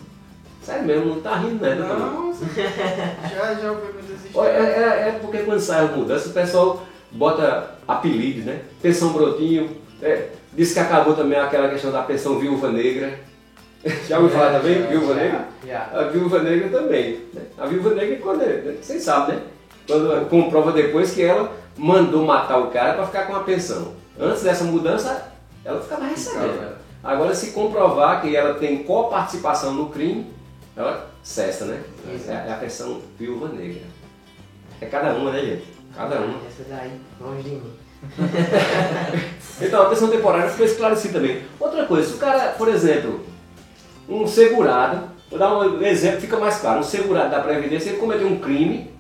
Sério 0.63 0.85
mesmo, 0.85 1.07
não 1.15 1.21
tá 1.23 1.37
rindo, 1.37 1.63
né? 1.65 1.75
doutor? 1.75 1.99
Não, 2.01 2.35
já, 3.35 3.55
já 3.55 3.71
ouvi 3.73 3.93
muitas 3.95 4.11
Olha, 4.35 4.51
histórias. 4.51 4.77
É, 4.77 4.83
é- 4.83 5.09
é 5.09 5.19
porque 5.23 5.39
quando 5.39 5.61
sai 5.61 5.87
a 5.87 5.89
mudança, 5.89 6.29
o 6.29 6.33
pessoal 6.33 6.83
bota 7.13 7.77
apelidos, 7.87 8.45
né? 8.45 8.61
Pensão 8.83 9.13
brotinho, 9.13 9.71
é, 10.03 10.29
diz 10.53 10.73
que 10.73 10.79
acabou 10.79 11.15
também 11.15 11.39
aquela 11.39 11.69
questão 11.69 11.91
da 11.93 12.03
pensão 12.03 12.39
viúva 12.39 12.71
negra. 12.71 13.19
Já 14.09 14.19
ouviu 14.19 14.37
falar 14.37 14.59
também? 14.59 14.83
Já, 14.83 14.87
viúva 14.89 15.15
negra? 15.15 15.49
A 15.93 16.03
viúva 16.05 16.43
negra 16.43 16.69
também. 16.69 17.21
né? 17.33 17.43
A 17.59 17.67
viúva 17.67 17.95
negra, 17.95 18.17
quando, 18.17 18.39
né? 18.39 18.77
vocês 18.81 19.03
sabem, 19.03 19.37
né? 19.37 19.43
Quando 19.87 20.29
comprova 20.29 20.73
depois 20.73 21.13
que 21.13 21.23
ela 21.23 21.53
mandou 21.77 22.25
matar 22.25 22.59
o 22.59 22.71
cara 22.71 22.95
para 22.95 23.07
ficar 23.07 23.27
com 23.27 23.37
a 23.37 23.41
pensão. 23.41 23.93
Antes 24.19 24.43
dessa 24.43 24.65
mudança, 24.65 25.33
ela 25.65 25.81
ficava 25.81 26.07
recebendo. 26.07 26.77
Agora, 27.05 27.35
se 27.35 27.53
comprovar 27.53 28.21
que 28.23 28.35
ela 28.35 28.55
tem 28.55 28.83
coparticipação 28.83 29.73
no 29.75 29.91
crime, 29.91 30.27
ela 30.77 31.09
cessa, 31.23 31.67
né? 31.67 31.81
É, 32.29 32.49
é 32.49 32.53
a 32.53 32.57
pensão 32.57 33.01
viúva 33.19 33.49
negra. 33.49 33.83
É 34.81 34.87
cada 34.87 35.15
uma, 35.15 35.31
né, 35.31 35.41
gente? 35.41 35.76
Cada 35.97 36.21
uma. 36.21 36.39
Essa 36.47 36.65
daí, 36.69 36.93
longe 37.21 37.43
de 37.43 37.51
mim. 37.51 37.73
Então, 39.61 39.83
a 39.83 39.87
pensão 39.87 40.09
temporária 40.09 40.51
ficou 40.51 40.67
esclarecida 40.67 41.15
também. 41.19 41.43
Outra 41.59 41.87
coisa, 41.87 42.07
se 42.09 42.15
o 42.15 42.19
cara, 42.19 42.51
por 42.53 42.69
exemplo, 42.69 43.25
um 44.07 44.27
segurado, 44.27 45.09
vou 45.31 45.39
dar 45.39 45.57
um 45.59 45.81
exemplo, 45.83 46.21
fica 46.21 46.39
mais 46.39 46.59
claro, 46.59 46.81
um 46.81 46.85
segurado 46.85 47.31
da 47.31 47.41
Previdência, 47.41 47.89
ele 47.89 47.99
cometeu 47.99 48.29
um 48.29 48.39
crime, 48.39 48.91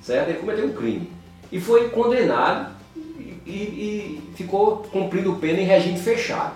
certo? 0.00 0.30
Ele 0.30 0.38
cometeu 0.38 0.64
um 0.66 0.72
crime. 0.72 1.10
E 1.52 1.60
foi 1.60 1.90
condenado 1.90 2.72
e, 2.96 3.30
e- 3.46 3.52
e 4.32 4.34
ficou 4.34 4.78
cumprindo 4.90 5.34
pena 5.34 5.60
em 5.60 5.64
regime 5.66 5.98
fechado. 5.98 6.54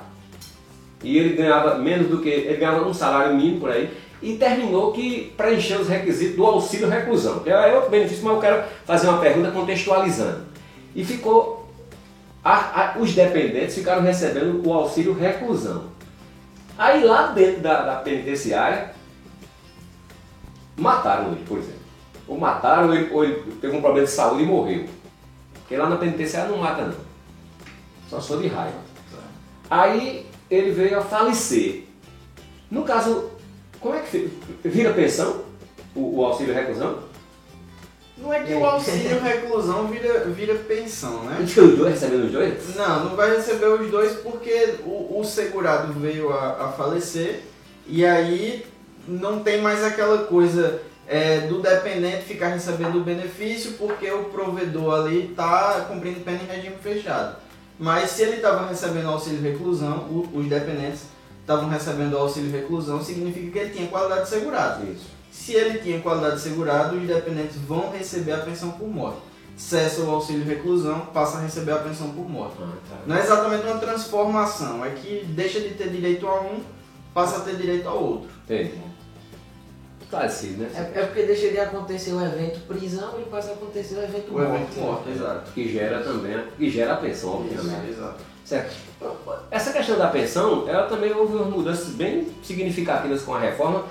E 1.03 1.19
ele 1.19 1.37
ganhava 1.37 1.75
menos 1.77 2.09
do 2.09 2.23
que, 2.23 2.31
ele 2.31 2.57
ganhava 2.57 2.89
um 2.89 2.95
salário 2.95 3.37
mínimo 3.37 3.61
por 3.61 3.71
aí, 3.71 3.91
e 4.29 4.37
terminou 4.37 4.93
que 4.93 5.33
preencheu 5.37 5.81
os 5.81 5.89
requisitos 5.89 6.37
do 6.37 6.45
auxílio 6.45 6.89
reclusão. 6.89 7.39
Que 7.41 7.51
é 7.51 7.75
outro 7.75 7.91
benefício, 7.91 8.25
mas 8.25 8.35
eu 8.35 8.41
quero 8.41 8.65
fazer 8.85 9.09
uma 9.09 9.19
pergunta 9.21 9.51
contextualizando. 9.53 10.45
E 10.95 11.05
ficou 11.05 11.71
a- 12.45 12.95
a- 12.95 12.99
os 12.99 13.13
dependentes 13.15 13.75
ficaram 13.77 14.03
recebendo 14.03 14.67
o 14.67 14.73
auxílio 14.73 15.13
reclusão. 15.15 15.85
Aí 16.77 17.05
lá 17.05 17.29
dentro 17.29 17.61
da, 17.61 17.83
da 17.83 17.97
penitenciária, 17.97 18.93
mataram 20.77 21.33
ele, 21.33 21.45
por 21.47 21.59
exemplo. 21.59 21.77
Ou 22.29 22.39
mataram, 22.39 22.93
ele, 22.95 23.13
ou 23.13 23.25
ele 23.25 23.41
teve 23.61 23.77
um 23.77 23.81
problema 23.81 24.07
de 24.07 24.13
saúde 24.13 24.43
e 24.43 24.47
morreu. 24.47 24.87
Porque 25.55 25.77
lá 25.77 25.89
na 25.89 25.97
penitenciária 25.97 26.51
não 26.51 26.59
mata 26.59 26.83
não. 26.83 26.97
Só 28.11 28.21
sou 28.21 28.41
de 28.41 28.49
raiva. 28.49 28.79
Aí 29.71 30.27
ele 30.51 30.71
veio 30.73 30.99
a 30.99 31.03
falecer. 31.03 31.85
No 32.71 32.83
caso, 32.83 33.31
como 33.87 33.99
é 33.99 34.01
que 34.03 34.09
fi- 34.11 34.31
vira 34.65 34.93
pensão? 34.93 35.43
O, 35.95 36.19
o 36.19 36.25
auxílio 36.25 36.55
reclusão? 36.55 36.99
Não 38.19 38.33
é 38.33 38.41
que 38.41 38.55
o 38.55 38.65
auxílio 38.65 39.21
reclusão 39.21 39.87
vira, 39.89 40.21
vira 40.25 40.55
pensão, 40.55 41.23
né? 41.25 41.45
Fica 41.47 41.63
os 41.63 41.77
dois 41.79 41.93
recebendo 41.95 42.25
os 42.27 42.33
dois? 42.33 42.75
Não, 42.75 43.05
não 43.05 43.17
vai 43.17 43.37
receber 43.37 43.67
os 43.67 43.91
dois 43.91 44.13
porque 44.21 44.77
o, 44.85 45.21
o 45.21 45.25
segurado 45.25 45.93
veio 45.93 46.33
a, 46.33 46.65
a 46.65 46.69
falecer 46.73 47.43
e 47.87 48.05
aí 48.05 48.65
não 49.07 49.41
tem 49.41 49.61
mais 49.61 49.85
aquela 49.85 50.25
coisa 50.25 50.81
é, 51.07 51.41
do 51.41 51.61
dependente 51.61 52.25
ficar 52.25 52.49
recebendo 52.49 52.97
o 52.99 53.05
benefício 53.05 53.73
porque 53.73 54.11
o 54.11 54.25
provedor 54.25 54.95
ali 55.03 55.31
está 55.31 55.85
cumprindo 55.89 56.21
pena 56.21 56.41
em 56.43 56.47
regime 56.57 56.77
fechado. 56.83 57.37
Mas 57.79 58.11
se 58.11 58.23
ele 58.23 58.37
estava 58.37 58.67
recebendo 58.67 59.09
auxílio 59.09 59.43
reclusão, 59.43 59.99
o- 60.11 60.29
os 60.35 60.47
dependentes 60.49 61.03
estavam 61.47 61.69
recebendo 61.69 62.19
auxílio 62.19 62.51
reclusão, 62.51 63.01
significa 63.03 63.51
que 63.53 63.59
ele 63.61 63.71
tinha 63.71 63.89
qualidade 63.89 64.23
de 64.25 64.29
segurado. 64.31 64.85
Isso. 64.91 65.07
Se 65.31 65.53
ele 65.55 65.79
tinha 65.79 66.01
qualidade 66.01 66.37
de 66.37 66.41
segurado, 66.43 66.97
os 66.97 67.07
dependentes 67.07 67.57
vão 67.57 67.93
receber 67.93 68.33
a 68.33 68.39
pensão 68.39 68.73
por 68.73 68.89
morte. 68.89 69.19
Cessa 69.57 70.03
o 70.03 70.11
auxílio 70.11 70.45
reclusão, 70.45 71.01
passa 71.15 71.39
a 71.39 71.43
receber 71.43 71.73
a 71.73 71.77
pensão 71.79 72.11
por 72.11 72.29
morte. 72.29 72.57
Ah, 72.61 72.73
tá. 72.91 72.97
Não 73.07 73.17
é 73.17 73.21
exatamente 73.21 73.65
uma 73.65 73.79
transformação, 73.79 74.85
é 74.85 74.91
que 74.91 75.25
deixa 75.29 75.61
de 75.61 75.71
ter 75.71 75.89
direito 75.89 76.27
a 76.27 76.41
um, 76.41 76.61
passa 77.15 77.37
a 77.39 77.41
ter 77.41 77.57
direito 77.57 77.89
ao 77.89 78.03
outro. 78.03 78.29
Entendi. 78.45 78.75
Esclarecido, 80.03 80.63
né? 80.63 80.93
É, 80.95 81.01
é 81.01 81.07
porque 81.07 81.23
deixa 81.23 81.49
de 81.49 81.59
acontecer 81.59 82.13
o 82.13 82.25
evento 82.25 82.61
prisão 82.67 83.19
e 83.21 83.25
passa 83.25 83.51
a 83.51 83.55
acontecer 83.55 83.95
o 83.97 84.03
evento 84.03 84.31
O 84.31 84.35
morte. 84.35 84.55
evento 84.55 84.81
morte, 84.81 85.09
exato. 85.11 85.51
Que 85.53 85.73
gera 85.73 86.03
também, 86.03 86.45
que 86.57 86.71
gera 86.71 86.93
a 86.95 86.97
pensão, 86.97 87.35
obviamente. 87.37 87.91
exato. 87.91 88.36
Certo. 88.47 88.77
Essa 89.51 89.73
questão 89.73 89.99
da 89.99 90.07
pensão, 90.07 90.69
ela 90.69 90.87
também 90.87 91.13
houve 91.13 91.35
umas 91.35 91.49
mudanças 91.49 91.89
bem 91.89 92.29
significativas 92.45 93.23
com 93.23 93.35
a 93.35 93.41
reforma, 93.41 93.85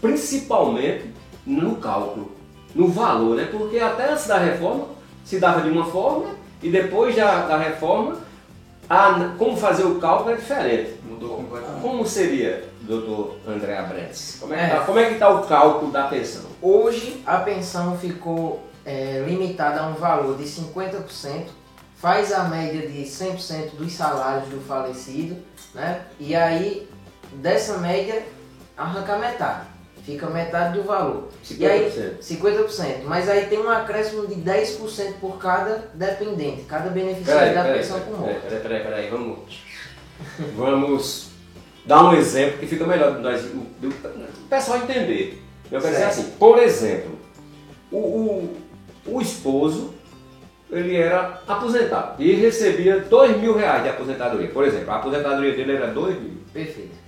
principalmente 0.00 1.14
no 1.46 1.76
cálculo, 1.76 2.32
no 2.74 2.88
valor, 2.88 3.36
né? 3.36 3.48
Porque 3.50 3.78
até 3.78 4.10
antes 4.10 4.26
da 4.26 4.36
reforma 4.36 4.88
se 5.24 5.38
dava 5.38 5.62
de 5.62 5.70
uma 5.70 5.84
forma 5.84 6.34
e 6.60 6.68
depois 6.70 7.14
da, 7.14 7.46
da 7.46 7.56
reforma, 7.56 8.16
a, 8.88 9.34
como 9.38 9.56
fazer 9.56 9.84
o 9.84 10.00
cálculo 10.00 10.32
é 10.32 10.36
diferente. 10.36 10.94
Mudou 11.08 11.36
completamente. 11.36 11.80
Como 11.80 12.04
seria, 12.04 12.64
doutor 12.82 13.36
André 13.46 13.78
Abrantes? 13.78 14.38
Como 14.40 14.52
é 14.52 14.56
que 14.56 14.74
É. 14.74 14.80
está 14.80 15.00
é 15.00 15.12
que 15.12 15.18
tá 15.20 15.30
o 15.30 15.46
cálculo 15.46 15.92
da 15.92 16.08
pensão? 16.08 16.42
Hoje 16.60 17.22
a 17.24 17.38
pensão 17.38 17.96
ficou 17.96 18.60
é, 18.84 19.24
limitada 19.24 19.80
a 19.80 19.86
um 19.86 19.94
valor 19.94 20.36
de 20.36 20.44
50%, 20.44 21.46
faz 22.00 22.32
a 22.32 22.44
média 22.44 22.88
de 22.88 23.02
100% 23.02 23.76
dos 23.76 23.92
salários 23.92 24.48
do 24.48 24.60
falecido, 24.60 25.36
né? 25.74 26.02
E 26.18 26.34
aí 26.34 26.88
dessa 27.34 27.78
média 27.78 28.22
arranca 28.76 29.18
metade, 29.18 29.66
fica 30.04 30.26
metade 30.30 30.78
do 30.78 30.84
valor. 30.84 31.28
E 31.50 31.66
aí 31.66 31.90
50%. 32.20 32.66
50%, 32.68 33.02
mas 33.04 33.28
aí 33.28 33.46
tem 33.46 33.58
um 33.58 33.68
acréscimo 33.68 34.26
de 34.26 34.36
10% 34.36 35.14
por 35.20 35.36
cada 35.38 35.90
dependente, 35.94 36.62
cada 36.62 36.90
Peraí, 36.90 37.04
beneficiário 37.04 37.54
da 37.54 37.62
peraí, 37.64 37.78
pensão 37.80 38.00
por 38.00 38.16
peraí, 38.18 38.20
morte. 38.34 38.40
peraí, 38.48 38.60
peraí, 38.62 38.82
peraí, 38.82 39.10
vamos, 39.10 39.38
vamos 40.56 41.28
dar 41.84 42.04
um 42.04 42.14
exemplo 42.14 42.58
que 42.58 42.66
fica 42.66 42.86
melhor 42.86 43.18
nós- 43.18 43.42
do- 43.42 43.88
o 43.88 44.48
pessoal 44.48 44.78
entender. 44.78 45.42
Eu 45.70 45.80
quero 45.80 45.92
dizer 45.92 46.04
assim, 46.06 46.30
por 46.38 46.58
exemplo, 46.58 47.12
o, 47.92 47.98
o, 47.98 48.56
o 49.06 49.20
esposo 49.20 49.94
ele 50.72 50.96
era 50.96 51.40
aposentado 51.48 52.22
e 52.22 52.32
recebia 52.34 53.00
dois 53.00 53.36
mil 53.38 53.56
reais 53.56 53.82
de 53.82 53.88
aposentadoria. 53.88 54.48
Por 54.48 54.64
exemplo, 54.64 54.90
a 54.90 54.96
aposentadoria 54.96 55.52
dele 55.54 55.72
era 55.76 55.88
dois 55.88 56.14
mil. 56.20 56.38
Perfeito. 56.52 57.00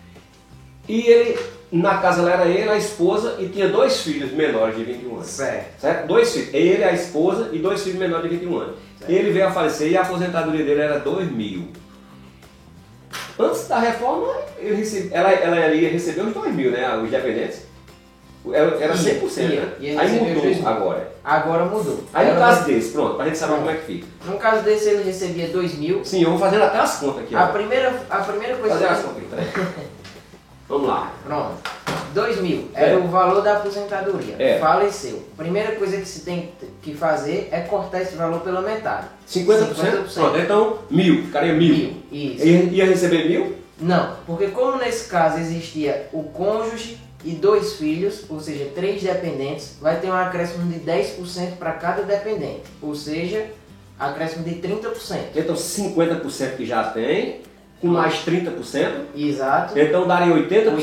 E 0.89 1.01
ele, 1.07 1.39
na 1.71 1.99
casa 1.99 2.23
lá 2.23 2.33
era 2.33 2.47
ele, 2.47 2.69
a 2.69 2.77
esposa 2.77 3.37
e 3.39 3.49
tinha 3.49 3.69
dois 3.69 4.01
filhos 4.03 4.33
menores 4.33 4.77
de 4.77 4.83
21 4.85 5.15
anos. 5.15 5.27
Certo. 5.29 5.81
Certo? 5.81 6.07
Dois 6.09 6.33
filhos. 6.33 6.53
Ele, 6.53 6.83
a 6.83 6.93
esposa 6.93 7.51
e 7.53 7.59
dois 7.59 7.83
filhos 7.83 7.99
menores 7.99 8.29
de 8.31 8.37
21 8.37 8.59
anos. 8.59 8.75
Ele 9.09 9.31
veio 9.33 9.47
a 9.47 9.51
falecer 9.53 9.91
e 9.91 9.97
a 9.97 10.03
aposentadoria 10.03 10.65
dele 10.65 10.81
era 10.81 10.99
2 10.99 11.31
mil. 11.31 11.69
Antes 13.39 13.67
da 13.69 13.79
reforma, 13.79 14.33
ele 14.59 14.75
recebe- 14.77 15.09
ela, 15.13 15.31
ela 15.31 15.75
ia 15.75 15.89
receber 15.91 16.21
os 16.23 16.35
2 16.35 16.55
mil, 16.55 16.71
né? 16.71 16.97
Os 16.97 17.11
dependentes. 17.11 17.63
Era, 18.53 18.77
era 18.83 18.95
100%, 18.95 19.39
Ia, 19.39 19.61
né? 19.61 19.73
ia 19.79 20.01
Aí 20.01 20.11
mudou 20.19 20.45
mil. 20.45 20.67
agora. 20.69 21.13
Agora 21.23 21.65
mudou. 21.65 22.03
Aí 22.13 22.27
no 22.27 22.33
Agora- 22.33 22.47
caso 22.55 22.67
desse, 22.67 22.91
pronto, 22.91 23.15
pra 23.15 23.27
gente 23.27 23.39
saber 23.39 23.55
como 23.55 23.71
é 23.71 23.75
que 23.75 23.87
fica. 23.87 24.07
no 24.27 24.37
caso 24.37 24.63
desse 24.65 24.89
ele 24.89 25.05
recebia 25.05 25.47
2 25.49 25.75
mil. 25.79 26.05
Sim, 26.05 26.23
eu 26.25 26.31
vou 26.31 26.39
fazendo 26.39 26.63
até 26.65 26.79
as 26.79 26.97
contas 26.99 27.23
aqui. 27.23 27.37
A 27.37 27.45
ó. 27.45 27.47
primeira, 27.49 27.95
a 28.11 28.17
primeira 28.19 28.57
coisa 28.57 28.75
Fazer 28.75 28.87
as 28.89 28.99
que- 28.99 29.05
contas 29.05 29.23
aqui, 29.23 29.27
peraí. 29.31 29.47
Vamos 30.69 30.89
lá. 30.89 31.13
Pronto. 31.25 31.55
2 32.15 32.41
mil 32.41 32.69
era 32.75 32.93
É. 32.93 32.97
o 32.97 33.07
valor 33.09 33.43
da 33.43 33.59
aposentadoria. 33.59 34.37
É. 34.39 34.59
Faleceu. 34.59 35.23
Primeira 35.37 35.73
coisa 35.77 35.97
que 35.99 36.07
se 36.09 36.21
tem 36.21 36.51
que 36.83 36.95
fazer 36.95 37.49
é 37.53 37.61
cortar 37.61 38.03
esse 38.03 38.17
valor 38.17 38.41
pela 38.41 38.61
metade. 38.61 39.07
50%? 39.29 40.13
Pronto, 40.15 40.39
então 40.39 40.79
mil, 40.91 41.25
ficaria 41.27 41.53
mil. 41.55 41.97
Isso. 42.11 42.45
Ia, 42.45 42.63
ia 42.65 42.85
receber 42.87 43.29
mil? 43.29 43.57
Não, 43.81 44.15
porque 44.27 44.49
como 44.49 44.77
nesse 44.77 45.09
caso 45.09 45.39
existia 45.39 46.09
o 46.13 46.23
cônjuge 46.25 46.99
e 47.25 47.33
dois 47.33 47.75
filhos, 47.75 48.25
ou 48.29 48.41
seja, 48.41 48.67
três 48.75 49.03
dependentes, 49.03 49.77
vai 49.81 50.01
ter 50.01 50.09
um 50.09 50.15
acréscimo 50.15 50.71
de 50.71 50.81
10% 50.81 51.57
para 51.59 51.73
cada 51.73 52.03
dependente. 52.03 52.63
Ou 52.81 52.95
seja, 52.95 53.47
acréscimo 53.99 54.45
de 54.45 54.57
30%. 54.57 55.17
Então 55.37 55.55
50% 55.55 56.57
que 56.57 56.67
já 56.67 56.85
tem, 56.85 57.41
com 57.81 57.89
mais 57.89 58.15
30%, 58.25 59.07
Exato. 59.17 59.79
então 59.79 60.07
daria 60.07 60.35
80% 60.35 60.81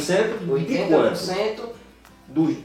de 0.65 0.78
quanto? 0.88 1.15
80% 1.15 1.60
Dos, 2.28 2.56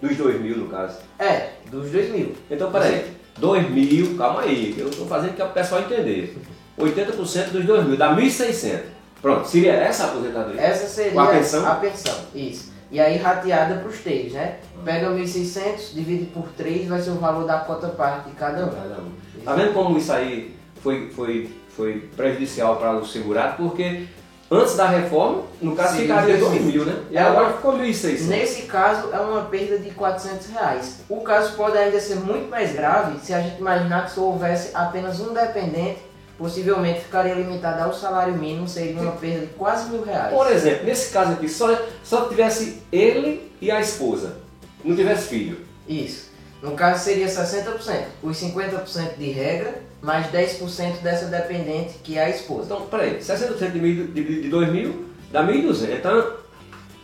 dos 0.00 0.16
2 0.16 0.40
mil, 0.40 0.56
no 0.58 0.68
caso. 0.68 0.98
é 1.18 1.50
dos 1.70 1.90
2 1.90 2.10
mil. 2.12 2.32
Então, 2.50 2.70
peraí, 2.70 3.04
2 3.38 3.70
mil, 3.70 4.16
calma 4.16 4.42
aí, 4.42 4.74
eu 4.78 4.88
estou 4.88 5.06
fazendo 5.06 5.34
que 5.34 5.42
o 5.42 5.48
pessoal 5.48 5.80
entender. 5.82 6.36
80% 6.78 7.48
dos 7.50 7.64
2 7.64 7.86
mil, 7.86 7.96
dá 7.96 8.14
1.600. 8.16 8.80
Pronto, 9.20 9.48
seria 9.48 9.72
essa 9.72 10.04
a 10.04 10.06
aposentadoria? 10.08 10.60
Essa 10.60 10.86
seria 10.86 11.20
a 11.20 11.26
pensão? 11.26 11.66
a 11.66 11.74
pensão, 11.74 12.14
isso. 12.34 12.72
E 12.90 12.98
aí 12.98 13.18
rateada 13.18 13.76
para 13.76 13.88
os 13.88 13.98
três, 13.98 14.32
né? 14.32 14.56
Pega 14.84 15.08
1.600, 15.10 15.92
divide 15.92 16.24
por 16.26 16.48
3, 16.56 16.88
vai 16.88 17.00
ser 17.00 17.10
o 17.10 17.16
valor 17.16 17.46
da 17.46 17.58
cota 17.58 17.88
parte 17.88 18.30
de 18.30 18.36
cada 18.36 18.64
um. 18.66 18.70
Cada 18.70 19.00
um. 19.00 19.12
Tá 19.44 19.54
vendo 19.54 19.74
como 19.74 19.98
isso 19.98 20.12
aí 20.12 20.56
foi, 20.82 21.10
foi, 21.10 21.50
foi 21.76 22.08
prejudicial 22.16 22.76
para 22.76 22.92
o 22.96 23.06
segurado? 23.06 23.56
Porque 23.56 24.06
antes 24.50 24.74
da 24.74 24.86
reforma, 24.86 25.42
no 25.60 25.76
caso, 25.76 25.96
Sim, 25.96 26.02
ficaria 26.02 26.34
sim. 26.36 26.40
2 26.40 26.62
mil, 26.62 26.84
né? 26.86 27.02
E 27.10 27.16
É, 27.18 27.20
agora 27.20 27.52
ficou 27.52 27.74
1.600. 27.74 28.26
Nesse 28.26 28.62
caso, 28.62 29.10
é 29.12 29.20
uma 29.20 29.42
perda 29.42 29.78
de 29.78 29.90
400 29.90 30.46
reais. 30.46 31.00
O 31.10 31.20
caso 31.20 31.54
pode 31.56 31.76
ainda 31.76 32.00
ser 32.00 32.16
muito 32.16 32.48
mais 32.48 32.72
grave 32.72 33.18
se 33.22 33.34
a 33.34 33.40
gente 33.42 33.58
imaginar 33.58 34.06
que 34.06 34.12
só 34.12 34.22
houvesse 34.22 34.70
apenas 34.74 35.20
um 35.20 35.34
dependente, 35.34 36.07
possivelmente 36.38 37.00
ficaria 37.00 37.34
limitado 37.34 37.82
ao 37.82 37.92
salário 37.92 38.34
mínimo, 38.34 38.68
seria 38.68 39.00
uma 39.00 39.12
perda 39.12 39.40
de 39.46 39.52
quase 39.54 39.90
mil 39.90 40.02
reais. 40.04 40.32
Por 40.32 40.50
exemplo, 40.50 40.86
nesse 40.86 41.12
caso 41.12 41.32
aqui, 41.32 41.48
só, 41.48 41.76
só 42.04 42.26
tivesse 42.28 42.80
ele 42.92 43.50
e 43.60 43.70
a 43.70 43.80
esposa, 43.80 44.36
não 44.84 44.94
tivesse 44.94 45.28
filho. 45.28 45.58
Isso. 45.88 46.28
No 46.62 46.72
caso 46.72 47.04
seria 47.04 47.26
60%, 47.26 48.04
os 48.22 48.36
50% 48.36 49.16
de 49.18 49.30
regra, 49.30 49.82
mais 50.00 50.26
10% 50.28 51.00
dessa 51.02 51.26
dependente 51.26 51.94
que 52.04 52.16
é 52.16 52.24
a 52.24 52.30
esposa. 52.30 52.66
Então, 52.66 52.86
peraí, 52.86 53.18
60% 53.18 53.72
de, 53.72 53.80
mil- 53.80 54.06
de, 54.08 54.42
de 54.42 54.48
2 54.48 54.68
mil 54.72 55.06
dá 55.32 55.44
1.200. 55.44 55.90
Então, 55.98 56.32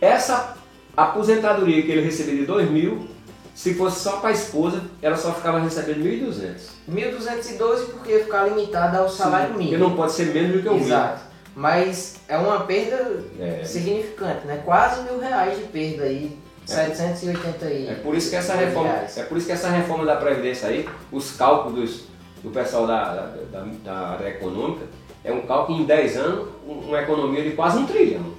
essa 0.01 0.55
aposentadoria 0.95 1.81
que 1.83 1.91
ele 1.91 2.01
recebia 2.01 2.35
de 2.35 2.45
2 2.45 2.69
mil, 2.69 3.07
se 3.55 3.73
fosse 3.73 4.01
só 4.01 4.17
para 4.17 4.29
a 4.29 4.33
esposa, 4.33 4.83
ela 5.01 5.15
só 5.17 5.33
ficava 5.33 5.59
recebendo 5.59 6.03
1.200. 6.03 6.57
1.212 6.91 7.85
porque 7.91 8.11
ia 8.11 8.23
ficar 8.25 8.43
limitada 8.49 8.99
ao 8.99 9.09
salário 9.09 9.47
Porque 9.53 9.63
mínimo. 9.63 9.83
não 9.89 9.95
pode 9.95 10.11
ser 10.11 10.25
menos 10.33 10.51
do 10.57 10.61
que 10.61 10.67
o 10.67 10.73
mínimo. 10.73 10.87
Exato. 10.89 11.21
Mas 11.55 12.17
é 12.27 12.37
uma 12.37 12.59
perda 12.65 13.23
É. 13.39 13.63
significante, 13.63 14.45
né? 14.45 14.61
Quase 14.65 15.01
mil 15.03 15.17
reais 15.19 15.57
de 15.57 15.63
perda 15.65 16.03
aí. 16.03 16.37
780 16.65 17.65
aí. 17.65 17.87
É 17.87 17.93
por 17.95 18.13
isso 18.15 18.29
que 18.29 18.35
essa 18.35 18.55
reforma, 18.55 18.89
reais. 18.91 19.17
é 19.17 19.23
por 19.23 19.37
isso 19.37 19.45
que 19.47 19.53
essa 19.53 19.69
reforma 19.69 20.03
da 20.05 20.15
Previdência 20.17 20.67
aí, 20.67 20.87
os 21.11 21.31
cálculos 21.37 22.05
do 22.43 22.49
pessoal 22.49 22.85
da, 22.87 23.03
da, 23.13 23.21
da- 23.51 23.65
da 23.83 23.93
área 24.09 24.27
econômica, 24.29 24.85
é 25.23 25.31
um 25.31 25.41
cálculo 25.45 25.79
em 25.79 25.85
10 25.85 26.17
anos, 26.17 26.49
um- 26.67 26.89
uma 26.89 27.01
economia 27.01 27.43
de 27.43 27.51
quase 27.51 27.77
um 27.77 27.85
trilhão. 27.85 28.33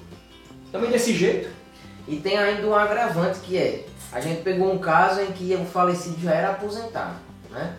Também 0.70 0.90
desse 0.90 1.14
jeito. 1.14 1.48
E 2.06 2.16
tem 2.16 2.36
ainda 2.36 2.66
um 2.66 2.74
agravante 2.74 3.38
que 3.40 3.56
é, 3.56 3.84
a 4.16 4.20
gente 4.20 4.40
pegou 4.40 4.72
um 4.72 4.78
caso 4.78 5.20
em 5.20 5.30
que 5.30 5.54
o 5.54 5.66
falecido 5.66 6.18
já 6.22 6.32
era 6.32 6.52
aposentado, 6.52 7.16
né? 7.50 7.76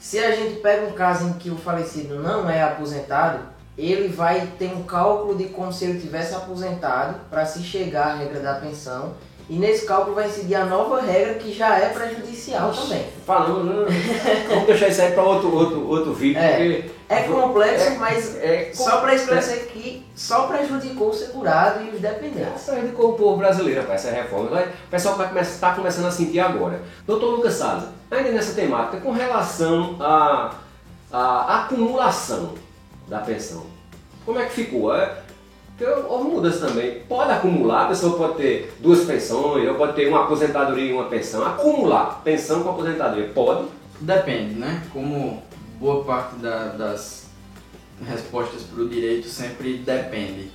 Se 0.00 0.18
a 0.18 0.34
gente 0.34 0.58
pega 0.58 0.84
um 0.84 0.92
caso 0.94 1.28
em 1.28 1.32
que 1.34 1.48
o 1.48 1.56
falecido 1.56 2.16
não 2.16 2.50
é 2.50 2.60
aposentado, 2.60 3.44
ele 3.78 4.08
vai 4.08 4.48
ter 4.58 4.74
um 4.74 4.82
cálculo 4.82 5.38
de 5.38 5.44
como 5.44 5.72
se 5.72 5.84
ele 5.84 6.00
tivesse 6.00 6.34
aposentado 6.34 7.20
para 7.30 7.46
se 7.46 7.62
chegar 7.62 8.08
à 8.08 8.14
regra 8.16 8.40
da 8.40 8.54
pensão. 8.54 9.14
E 9.48 9.56
nesse 9.56 9.84
cálculo 9.84 10.14
vai 10.14 10.28
incidir 10.28 10.54
a 10.54 10.64
nova 10.64 11.00
regra 11.00 11.34
que 11.34 11.52
já 11.52 11.76
é 11.78 11.88
prejudicial 11.88 12.72
também. 12.72 13.04
Falando, 13.26 13.64
né? 13.64 14.46
vamos 14.48 14.66
deixar 14.66 14.88
isso 14.88 15.02
aí 15.02 15.12
para 15.12 15.22
outro, 15.22 15.52
outro, 15.54 15.88
outro 15.88 16.12
vídeo, 16.14 16.38
É. 16.40 16.84
É 17.08 17.22
complexo, 17.22 17.88
É- 17.88 17.98
mas 17.98 18.36
é 18.36 18.70
só 18.72 18.98
para 19.00 19.14
esclarecer 19.16 19.66
que 19.66 20.06
só 20.14 20.46
prejudicou 20.46 21.08
o 21.08 21.12
segurado 21.12 21.82
e 21.84 21.90
os 21.90 22.00
dependentes. 22.00 22.54
Essa 22.54 22.72
prejudicou 22.72 23.10
o 23.10 23.12
povo 23.14 23.38
brasileiro, 23.38 23.80
rapaz, 23.80 24.04
essa 24.06 24.14
reforma. 24.14 24.60
O 24.60 24.90
pessoal 24.90 25.18
está 25.40 25.72
começando 25.74 26.06
a 26.06 26.10
sentir 26.12 26.38
agora. 26.38 26.80
Doutor 27.04 27.30
Lucas 27.36 27.54
Salles, 27.54 27.84
ainda 28.10 28.30
nessa 28.30 28.54
temática, 28.54 28.98
com 28.98 29.10
relação 29.10 29.96
à 29.98 30.54
à 31.12 31.62
acumulação 31.64 32.54
da 33.08 33.18
pensão, 33.18 33.66
como 34.24 34.38
é 34.38 34.44
que 34.46 34.52
ficou? 34.52 34.94
É, 34.94 35.12
porque 35.80 35.84
houve 36.08 36.28
mudança 36.28 36.66
também. 36.66 37.00
Pode 37.08 37.32
acumular, 37.32 37.84
a 37.86 37.88
pessoa 37.88 38.14
pode 38.18 38.34
ter 38.34 38.74
duas 38.80 39.04
pensões, 39.04 39.66
ou 39.66 39.74
pode 39.76 39.94
ter 39.94 40.08
uma 40.08 40.24
aposentadoria 40.24 40.84
e 40.90 40.92
uma 40.92 41.04
pensão. 41.04 41.42
Acumular 41.46 42.20
pensão 42.22 42.62
com 42.62 42.68
aposentadoria, 42.68 43.30
pode? 43.34 43.64
Depende, 43.98 44.54
né? 44.56 44.82
Como 44.92 45.42
boa 45.80 46.04
parte 46.04 46.36
da- 46.36 46.66
das 46.68 47.28
respostas 48.06 48.62
para 48.62 48.82
o 48.82 48.88
direito 48.90 49.26
sempre 49.26 49.78
depende. 49.78 50.50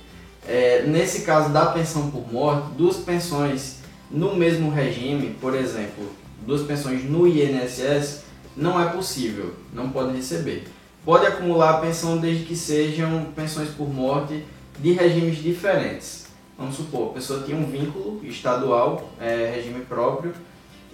É, 0.46 0.84
nesse 0.86 1.22
caso 1.22 1.52
da 1.52 1.66
pensão 1.66 2.08
por 2.08 2.32
morte, 2.32 2.68
duas 2.76 2.96
pensões 2.98 3.78
no 4.08 4.36
mesmo 4.36 4.70
regime, 4.70 5.36
por 5.40 5.56
exemplo, 5.56 6.08
duas 6.46 6.62
pensões 6.62 7.02
no 7.04 7.26
INSS, 7.26 8.22
não 8.56 8.80
é 8.80 8.86
possível, 8.90 9.54
não 9.72 9.90
pode 9.90 10.14
receber. 10.16 10.68
Pode 11.04 11.26
acumular 11.26 11.70
a 11.70 11.78
pensão 11.78 12.16
desde 12.18 12.44
que 12.44 12.54
sejam 12.56 13.26
pensões 13.34 13.70
por 13.70 13.92
morte 13.92 14.44
de 14.78 14.92
regimes 14.92 15.38
diferentes. 15.38 16.26
Vamos 16.58 16.76
supor, 16.76 17.10
a 17.10 17.14
pessoa 17.14 17.42
tinha 17.42 17.56
um 17.56 17.66
vínculo 17.66 18.20
estadual, 18.24 19.10
é, 19.20 19.52
regime 19.54 19.84
próprio, 19.84 20.32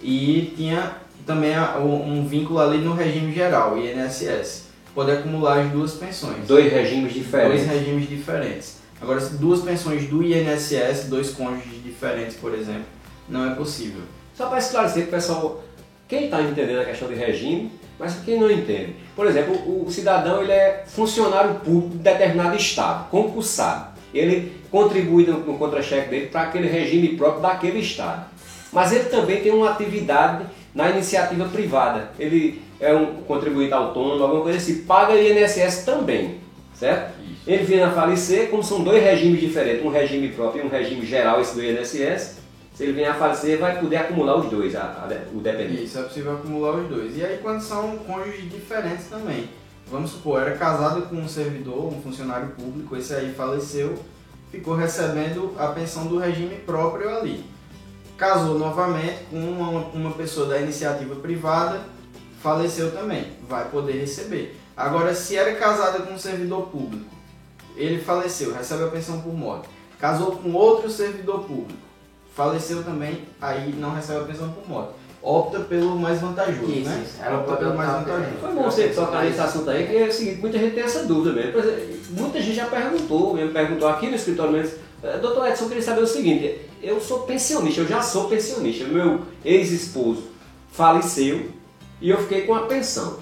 e 0.01 0.53
tinha 0.57 0.97
também 1.25 1.53
um 1.81 2.27
vínculo 2.27 2.59
ali 2.59 2.79
no 2.79 2.93
regime 2.93 3.33
geral, 3.33 3.77
INSS. 3.77 4.67
Pode 4.93 5.11
acumular 5.11 5.61
as 5.61 5.71
duas 5.71 5.93
pensões. 5.93 6.45
Dois 6.45 6.71
regimes 6.71 7.13
diferentes. 7.13 7.65
Dois 7.65 7.79
regimes 7.79 8.09
diferentes. 8.09 8.77
Agora, 9.01 9.19
duas 9.19 9.61
pensões 9.61 10.07
do 10.07 10.23
INSS, 10.23 11.07
dois 11.09 11.31
cônjuges 11.31 11.83
diferentes, 11.83 12.37
por 12.37 12.53
exemplo, 12.53 12.85
não 13.27 13.51
é 13.51 13.55
possível. 13.55 14.01
Só 14.35 14.47
para 14.47 14.59
esclarecer 14.59 15.07
para 15.07 15.17
o 15.17 15.21
pessoal, 15.21 15.63
quem 16.07 16.25
está 16.25 16.41
entendendo 16.41 16.81
a 16.81 16.85
questão 16.85 17.07
de 17.07 17.15
regime, 17.15 17.71
mas 17.99 18.19
quem 18.23 18.39
não 18.39 18.51
entende. 18.51 18.95
Por 19.15 19.27
exemplo, 19.27 19.55
o 19.55 19.89
cidadão 19.91 20.41
ele 20.41 20.51
é 20.51 20.83
funcionário 20.87 21.55
público 21.55 21.97
de 21.97 22.03
determinado 22.03 22.55
estado, 22.55 23.09
concursado. 23.09 23.93
Ele 24.13 24.53
contribui 24.69 25.25
no, 25.25 25.39
no 25.39 25.57
contra-cheque 25.57 26.09
dele 26.09 26.27
para 26.27 26.41
aquele 26.41 26.67
regime 26.67 27.09
próprio 27.09 27.41
daquele 27.41 27.79
estado. 27.79 28.25
Mas 28.71 28.91
ele 28.91 29.05
também 29.05 29.41
tem 29.41 29.51
uma 29.51 29.69
atividade 29.69 30.45
na 30.73 30.89
iniciativa 30.89 31.45
privada. 31.45 32.11
Ele 32.19 32.61
é 32.79 32.93
um 32.93 33.21
contribuinte 33.23 33.73
autônomo, 33.73 34.23
alguma 34.23 34.41
coisa 34.41 34.57
assim, 34.57 34.83
paga 34.83 35.15
INSS 35.15 35.85
também, 35.85 36.39
certo? 36.73 37.13
Isso. 37.21 37.43
Ele 37.45 37.63
vem 37.63 37.81
a 37.81 37.91
falecer, 37.91 38.49
como 38.49 38.63
são 38.63 38.83
dois 38.83 39.03
regimes 39.03 39.39
diferentes, 39.39 39.85
um 39.85 39.89
regime 39.89 40.29
próprio 40.29 40.63
e 40.63 40.65
um 40.65 40.69
regime 40.69 41.05
geral, 41.05 41.39
esse 41.39 41.55
do 41.55 41.63
INSS, 41.63 42.42
se 42.73 42.83
ele 42.83 42.93
vier 42.93 43.11
a 43.11 43.15
falecer, 43.15 43.59
vai 43.59 43.79
poder 43.79 43.97
acumular 43.97 44.37
os 44.37 44.49
dois, 44.49 44.75
a- 44.75 44.81
a- 44.81 45.27
o 45.35 45.39
dependente. 45.39 45.83
Isso, 45.85 45.99
é 45.99 46.03
possível 46.03 46.33
acumular 46.33 46.75
os 46.75 46.87
dois. 46.89 47.17
E 47.17 47.23
aí 47.25 47.37
quando 47.41 47.61
são 47.61 47.97
cônjuges 47.99 48.49
diferentes 48.51 49.05
também. 49.07 49.49
Vamos 49.91 50.11
supor, 50.11 50.41
era 50.41 50.57
casado 50.57 51.03
com 51.03 51.17
um 51.17 51.27
servidor, 51.27 51.93
um 51.93 52.01
funcionário 52.01 52.47
público, 52.49 52.95
esse 52.95 53.13
aí 53.13 53.33
faleceu, 53.33 53.95
ficou 54.49 54.75
recebendo 54.75 55.53
a 55.59 55.67
pensão 55.67 56.07
do 56.07 56.17
regime 56.17 56.55
próprio 56.65 57.09
ali. 57.15 57.45
Casou 58.17 58.57
novamente 58.57 59.25
com 59.29 59.37
uma, 59.37 59.69
uma 59.93 60.11
pessoa 60.11 60.47
da 60.47 60.59
iniciativa 60.59 61.15
privada, 61.15 61.81
faleceu 62.41 62.91
também, 62.91 63.27
vai 63.47 63.65
poder 63.69 63.93
receber. 63.99 64.57
Agora, 64.75 65.13
se 65.13 65.35
era 65.35 65.53
casada 65.55 65.99
com 65.99 66.13
um 66.13 66.17
servidor 66.19 66.67
público, 66.69 67.05
ele 67.75 67.99
faleceu, 68.01 68.53
recebe 68.53 68.83
a 68.85 68.87
pensão 68.87 69.21
por 69.21 69.33
morte. 69.33 69.67
Casou 69.99 70.31
com 70.37 70.53
outro 70.53 70.89
servidor 70.89 71.41
público, 71.43 71.79
faleceu 72.35 72.83
também, 72.83 73.21
aí 73.41 73.73
não 73.77 73.93
recebe 73.93 74.21
a 74.21 74.23
pensão 74.23 74.49
por 74.51 74.67
morte. 74.67 74.93
Opta 75.21 75.59
pelo 75.61 75.95
mais 75.97 76.19
vantajoso, 76.19 76.69
Isso, 76.69 76.89
né? 76.89 77.01
isso. 77.05 77.15
Ela 77.23 77.39
Opta 77.39 77.55
pelo 77.55 77.75
mais 77.75 77.89
vantajoso. 77.89 78.31
Foi 78.41 78.51
bom 78.53 78.63
você 78.63 78.89
tocar 78.89 79.23
nesse 79.23 79.39
assunto 79.39 79.69
aí, 79.69 79.87
que 79.87 79.95
é 79.95 80.07
o 80.07 80.11
seguinte, 80.11 80.41
muita 80.41 80.57
gente 80.57 80.75
tem 80.75 80.83
essa 80.83 81.05
dúvida 81.05 81.33
mesmo. 81.33 81.51
Por 81.53 81.61
exemplo, 81.63 81.95
muita 82.11 82.41
gente 82.41 82.55
já 82.55 82.65
perguntou, 82.65 83.33
mesmo 83.33 83.51
perguntou 83.53 83.87
aqui 83.87 84.07
no 84.07 84.15
escritório 84.15 84.51
mesmo, 84.51 84.77
"Eh, 85.01 85.17
doutor 85.19 85.47
Edson, 85.47 85.63
eu 85.63 85.67
queria 85.69 85.83
saber 85.83 86.01
o 86.01 86.07
seguinte, 86.07 86.59
eu 86.81 86.99
sou 86.99 87.19
pensionista, 87.19 87.79
eu 87.79 87.87
já 87.87 88.01
sou 88.01 88.27
pensionista, 88.27 88.83
meu 88.85 89.21
ex-esposo 89.45 90.23
faleceu 90.73 91.49
e 92.01 92.09
eu 92.09 92.17
fiquei 92.17 92.41
com 92.41 92.53
a 92.55 92.61
pensão. 92.61 93.19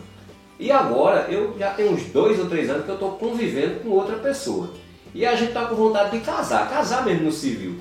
E 0.59 0.71
agora 0.71 1.27
eu 1.29 1.55
já 1.59 1.71
tenho 1.71 1.91
uns 1.91 2.03
dois 2.05 2.39
ou 2.39 2.47
três 2.47 2.69
anos 2.69 2.85
que 2.85 2.89
eu 2.89 2.95
estou 2.95 3.11
convivendo 3.11 3.79
com 3.81 3.89
outra 3.89 4.15
pessoa. 4.17 4.71
E 5.13 5.25
a 5.25 5.35
gente 5.35 5.49
está 5.49 5.65
com 5.65 5.75
vontade 5.75 6.17
de 6.17 6.23
casar, 6.25 6.69
casar 6.69 7.03
mesmo 7.05 7.25
no 7.25 7.31
civil. 7.31 7.75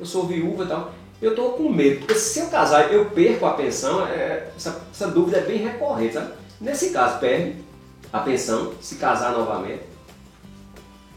Eu 0.00 0.06
sou 0.06 0.26
viúva 0.26 0.64
e 0.64 0.66
tal. 0.66 0.90
Eu 1.20 1.30
estou 1.32 1.52
com 1.52 1.68
medo, 1.68 1.98
porque 2.00 2.14
se 2.14 2.40
eu 2.40 2.46
casar 2.48 2.90
eu 2.92 3.04
perco 3.10 3.44
a 3.46 3.52
pensão, 3.52 4.06
é- 4.06 4.48
essa, 4.56 4.80
essa 4.90 5.08
dúvida 5.08 5.36
é 5.38 5.42
bem 5.42 5.58
recorrente, 5.58 6.14
sabe? 6.14 6.32
Nesse 6.60 6.90
caso, 6.90 7.18
perde 7.18 7.56
a 8.12 8.20
pensão, 8.20 8.72
se 8.80 8.94
casar 8.96 9.32
novamente. 9.32 9.82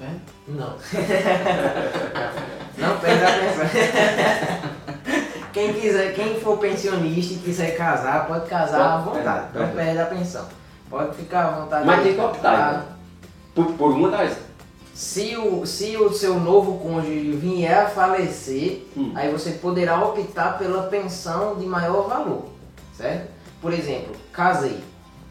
É? 0.01 0.09
Não. 0.49 0.75
Não 2.77 2.97
perde 2.99 3.23
a 3.23 3.31
pensão. 3.31 4.73
Quem 5.53 5.73
quiser, 5.73 6.13
quem 6.15 6.39
for 6.41 6.57
pensionista 6.57 7.35
e 7.35 7.37
quiser 7.37 7.77
casar, 7.77 8.27
pode 8.27 8.49
casar 8.49 8.81
à 8.81 9.01
Pode, 9.01 9.17
vontade. 9.19 9.47
é, 9.55 9.59
Não 9.59 9.69
perde 9.69 9.99
a 9.99 10.05
pensão. 10.07 10.45
Pode 10.89 11.15
ficar 11.15 11.45
à 11.45 11.51
vontade. 11.61 11.85
Mas 11.85 12.03
tem 12.03 12.15
que 12.15 12.21
optar, 12.21 12.41
tá? 12.73 12.83
então. 12.83 12.93
Por, 13.65 13.73
por 13.75 13.91
uma 13.91 14.09
das. 14.09 14.35
Se 14.93 15.35
o, 15.35 15.65
se 15.65 15.97
o 15.97 16.13
seu 16.13 16.39
novo 16.39 16.77
cônjuge 16.79 17.31
vier 17.31 17.85
a 17.85 17.89
falecer, 17.89 18.85
Hum. 18.95 19.11
aí 19.15 19.31
você 19.31 19.51
poderá 19.51 20.03
optar 20.05 20.57
pela 20.59 20.83
pensão 20.83 21.55
de 21.55 21.65
maior 21.65 22.07
valor, 22.07 22.45
certo? 22.95 23.27
Por 23.59 23.73
exemplo, 23.73 24.15
casei, 24.31 24.79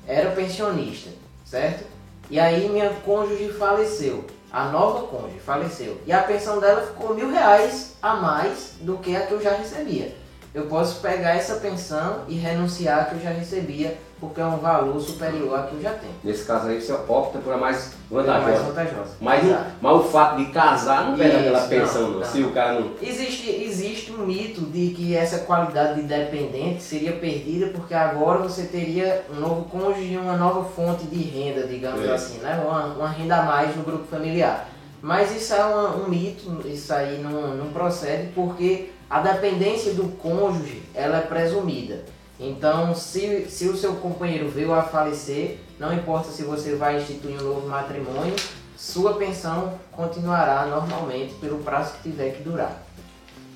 era 0.06 0.30
pensionista, 0.32 1.10
certo? 1.44 1.84
E 2.28 2.40
aí 2.40 2.68
minha 2.68 2.90
cônjuge 3.04 3.52
faleceu. 3.52 4.24
a 4.50 4.66
nova 4.66 5.06
cônjuge 5.06 5.38
faleceu 5.38 5.96
e 6.06 6.12
a 6.12 6.22
pensão 6.24 6.60
dela 6.60 6.82
ficou 6.86 7.14
mil 7.14 7.30
reais 7.30 7.94
a 8.02 8.16
mais 8.16 8.74
do 8.80 8.98
que 8.98 9.16
a 9.16 9.24
que 9.26 9.32
eu 9.32 9.40
já 9.40 9.52
recebia. 9.54 10.14
Eu 10.52 10.66
posso 10.66 11.00
pegar 11.00 11.36
essa 11.36 11.54
pensão 11.54 12.24
e 12.28 12.34
renunciar 12.34 13.00
a 13.00 13.04
que 13.06 13.14
eu 13.14 13.20
já 13.22 13.30
recebia 13.30 13.96
porque 14.22 14.40
é 14.40 14.44
um 14.46 14.58
valor 14.58 15.00
superior 15.00 15.58
a 15.58 15.62
que 15.64 15.74
eu 15.74 15.82
já 15.82 15.90
tenho. 15.94 16.12
Nesse 16.22 16.44
caso 16.44 16.68
aí 16.68 16.80
você 16.80 16.92
opta 16.92 17.40
por 17.40 17.52
a 17.52 17.56
mais 17.56 17.90
É 18.08 18.14
mais 18.14 18.26
vantajosa. 18.26 18.62
vantajosa. 18.62 19.10
Mas, 19.20 19.44
não- 19.44 19.66
mas 19.80 19.96
o 19.96 20.04
fato 20.04 20.36
de 20.36 20.44
casar 20.52 21.06
não 21.10 21.18
pega 21.18 21.40
aquela 21.40 21.60
pensão, 21.66 22.02
não, 22.02 22.10
não. 22.10 22.18
não. 22.20 22.24
Se 22.26 22.40
o 22.44 22.52
cara 22.52 22.78
não. 22.78 22.90
Existe, 23.02 23.50
existe 23.50 24.12
um 24.12 24.24
mito 24.24 24.60
de 24.60 24.90
que 24.90 25.16
essa 25.16 25.38
qualidade 25.40 26.00
de 26.00 26.06
dependente 26.06 26.80
seria 26.84 27.14
perdida 27.14 27.66
porque 27.74 27.92
agora 27.94 28.38
você 28.38 28.62
teria 28.62 29.24
um 29.28 29.40
novo 29.40 29.64
cônjuge 29.64 30.12
e 30.12 30.16
uma 30.16 30.36
nova 30.36 30.62
fonte 30.70 31.04
de 31.06 31.20
renda, 31.20 31.66
digamos 31.66 32.04
É. 32.08 32.12
assim, 32.12 32.38
né? 32.38 32.62
uma, 32.64 32.84
uma 32.94 33.08
renda 33.08 33.38
a 33.38 33.42
mais 33.42 33.74
no 33.76 33.82
grupo 33.82 34.04
familiar. 34.08 34.68
Mas 35.02 35.34
isso 35.34 35.52
é 35.52 35.64
uma- 35.64 35.96
um 35.96 36.08
mito, 36.08 36.60
isso 36.64 36.94
aí 36.94 37.18
não, 37.20 37.56
não 37.56 37.72
procede 37.72 38.28
porque 38.36 38.90
a 39.10 39.18
dependência 39.20 39.94
do 39.94 40.04
cônjuge 40.16 40.80
ela 40.94 41.18
é 41.18 41.22
presumida. 41.22 42.04
Então, 42.44 42.92
se, 42.92 43.46
se 43.48 43.68
o 43.68 43.76
seu 43.76 43.94
companheiro 43.94 44.48
veio 44.48 44.74
a 44.74 44.82
falecer, 44.82 45.58
não 45.78 45.92
importa 45.94 46.30
se 46.30 46.42
você 46.42 46.74
vai 46.74 46.96
instituir 47.00 47.40
um 47.40 47.44
novo 47.44 47.68
matrimônio, 47.68 48.34
sua 48.76 49.14
pensão 49.14 49.74
continuará 49.92 50.66
normalmente 50.66 51.34
pelo 51.34 51.58
prazo 51.58 51.92
que 51.94 52.10
tiver 52.10 52.30
que 52.30 52.42
durar. 52.42 52.82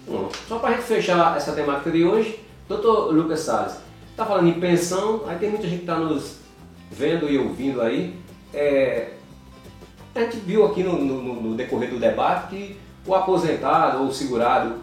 Bom, 0.06 0.28
só 0.46 0.60
para 0.60 0.70
a 0.70 0.72
gente 0.74 0.84
fechar 0.84 1.36
essa 1.36 1.50
temática 1.50 1.90
de 1.90 2.04
hoje, 2.04 2.38
doutor 2.68 3.12
Lucas 3.12 3.40
Salles, 3.40 3.74
está 4.12 4.24
falando 4.24 4.46
em 4.48 4.60
pensão, 4.60 5.24
aí 5.26 5.36
tem 5.36 5.50
muita 5.50 5.64
gente 5.66 5.78
que 5.78 5.82
está 5.90 5.96
nos 5.98 6.36
vendo 6.92 7.28
e 7.28 7.36
ouvindo 7.38 7.82
aí. 7.82 8.16
É, 8.54 9.14
a 10.14 10.20
gente 10.20 10.36
viu 10.36 10.64
aqui 10.64 10.84
no, 10.84 10.96
no- 10.96 11.40
no 11.42 11.54
decorrer 11.56 11.90
do 11.90 11.98
debate 11.98 12.48
que 12.50 12.76
o 13.04 13.14
aposentado 13.16 13.98
ou 14.02 14.06
o 14.10 14.12
segurado 14.14 14.76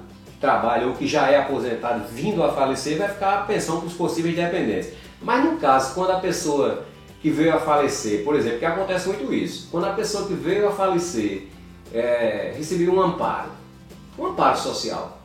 trabalha 0.44 0.88
ou 0.88 0.94
que 0.94 1.08
já 1.08 1.30
é 1.30 1.38
aposentado 1.38 2.04
vindo 2.12 2.44
a 2.44 2.52
falecer 2.52 2.98
vai 2.98 3.08
ficar 3.08 3.34
a 3.40 3.42
pensão 3.44 3.80
para 3.80 3.88
os 3.88 3.94
possíveis 3.94 4.36
dependentes. 4.36 4.90
Mas 5.22 5.46
no 5.46 5.56
caso, 5.58 5.94
quando 5.96 6.12
a 6.12 6.20
pessoa 6.20 6.84
que 7.22 7.30
veio 7.30 7.56
a 7.56 7.60
falecer, 7.62 8.26
por 8.26 8.36
exemplo, 8.36 8.60
que 8.60 8.66
acontece 8.66 9.08
muito 9.08 9.34
isso, 9.34 9.70
quando 9.72 9.86
a 9.86 9.94
pessoa 9.94 10.28
que 10.28 10.34
veio 10.34 10.68
a 10.68 10.72
falecer 10.74 11.48
é, 11.94 12.54
recebeu 12.58 12.94
um 12.94 13.02
amparo, 13.02 13.52
um 14.20 14.26
amparo 14.26 14.58
social, 14.58 15.18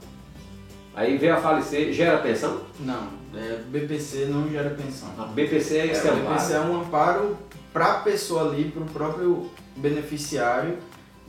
aí 0.95 1.19
veio 1.19 1.35
a 1.35 1.39
falecer, 1.39 1.93
gera 1.93 2.19
pensão? 2.19 2.61
Não, 2.79 3.09
é, 3.35 3.59
BPC 3.67 4.27
não 4.27 4.49
gera 4.49 4.71
pensão. 4.71 5.09
A 5.19 5.25
BPC 5.25 5.79
é 5.79 5.87
esse 5.87 6.07
É, 6.07 6.11
amparo. 6.13 6.29
BPC 6.29 6.53
é 6.53 6.61
um 6.61 6.81
amparo 6.81 7.37
para 7.73 7.87
a 7.87 7.95
pessoa 7.95 8.49
ali, 8.49 8.71
para 8.71 8.83
o 8.85 8.87
próprio 8.87 9.51
beneficiário, 9.77 10.79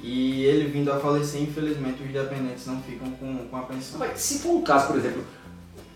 e 0.01 0.45
ele 0.45 0.69
vindo 0.69 0.91
a 0.91 0.99
falecer, 0.99 1.41
infelizmente 1.41 2.01
os 2.03 2.11
dependentes 2.11 2.65
não 2.65 2.81
ficam 2.81 3.11
com, 3.11 3.47
com 3.49 3.57
a 3.57 3.61
pensão. 3.63 3.99
Mas 3.99 4.19
se 4.19 4.39
for 4.39 4.55
um 4.55 4.61
caso, 4.61 4.87
por 4.87 4.97
exemplo, 4.97 5.23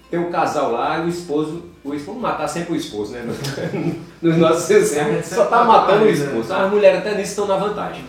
tem 0.10 0.20
um 0.20 0.30
casal 0.30 0.72
lá 0.72 1.00
e 1.00 1.06
o 1.06 1.10
esposo, 1.10 1.64
o 1.84 1.94
esposo 1.94 2.20
matar 2.20 2.48
sempre 2.48 2.74
o 2.74 2.76
esposo, 2.76 3.14
né? 3.14 3.26
Nos 4.22 4.38
nossos 4.38 4.70
exemplos, 4.70 5.26
só 5.26 5.46
tá 5.46 5.64
matando 5.64 6.06
o 6.06 6.10
esposo. 6.10 6.54
As 6.54 6.70
mulheres 6.70 7.00
até 7.00 7.16
nisso 7.16 7.32
estão 7.32 7.48
na 7.48 7.58
vantagem. 7.58 8.04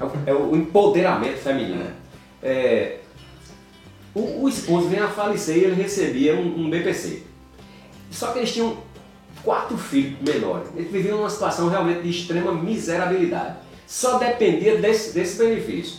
É 0.00 0.04
o, 0.04 0.12
é 0.26 0.34
o 0.34 0.56
empoderamento 0.56 1.38
feminino. 1.38 1.86
É, 2.42 2.98
o, 4.14 4.44
o 4.44 4.48
esposo 4.48 4.88
vem 4.88 5.00
a 5.00 5.08
falecer 5.08 5.58
e 5.58 5.64
ele 5.64 5.74
recebia 5.74 6.34
um, 6.34 6.64
um 6.64 6.70
BPC. 6.70 7.22
Só 8.10 8.32
que 8.32 8.38
eles 8.38 8.52
tinham 8.52 8.76
quatro 9.42 9.76
filhos 9.76 10.18
menores. 10.20 10.68
Eles 10.74 10.90
viviam 10.90 11.18
numa 11.18 11.30
situação 11.30 11.68
realmente 11.68 12.02
de 12.02 12.10
extrema 12.10 12.52
miserabilidade. 12.52 13.56
Só 13.86 14.18
dependia 14.18 14.78
desse, 14.78 15.12
desse 15.12 15.38
benefício. 15.38 15.98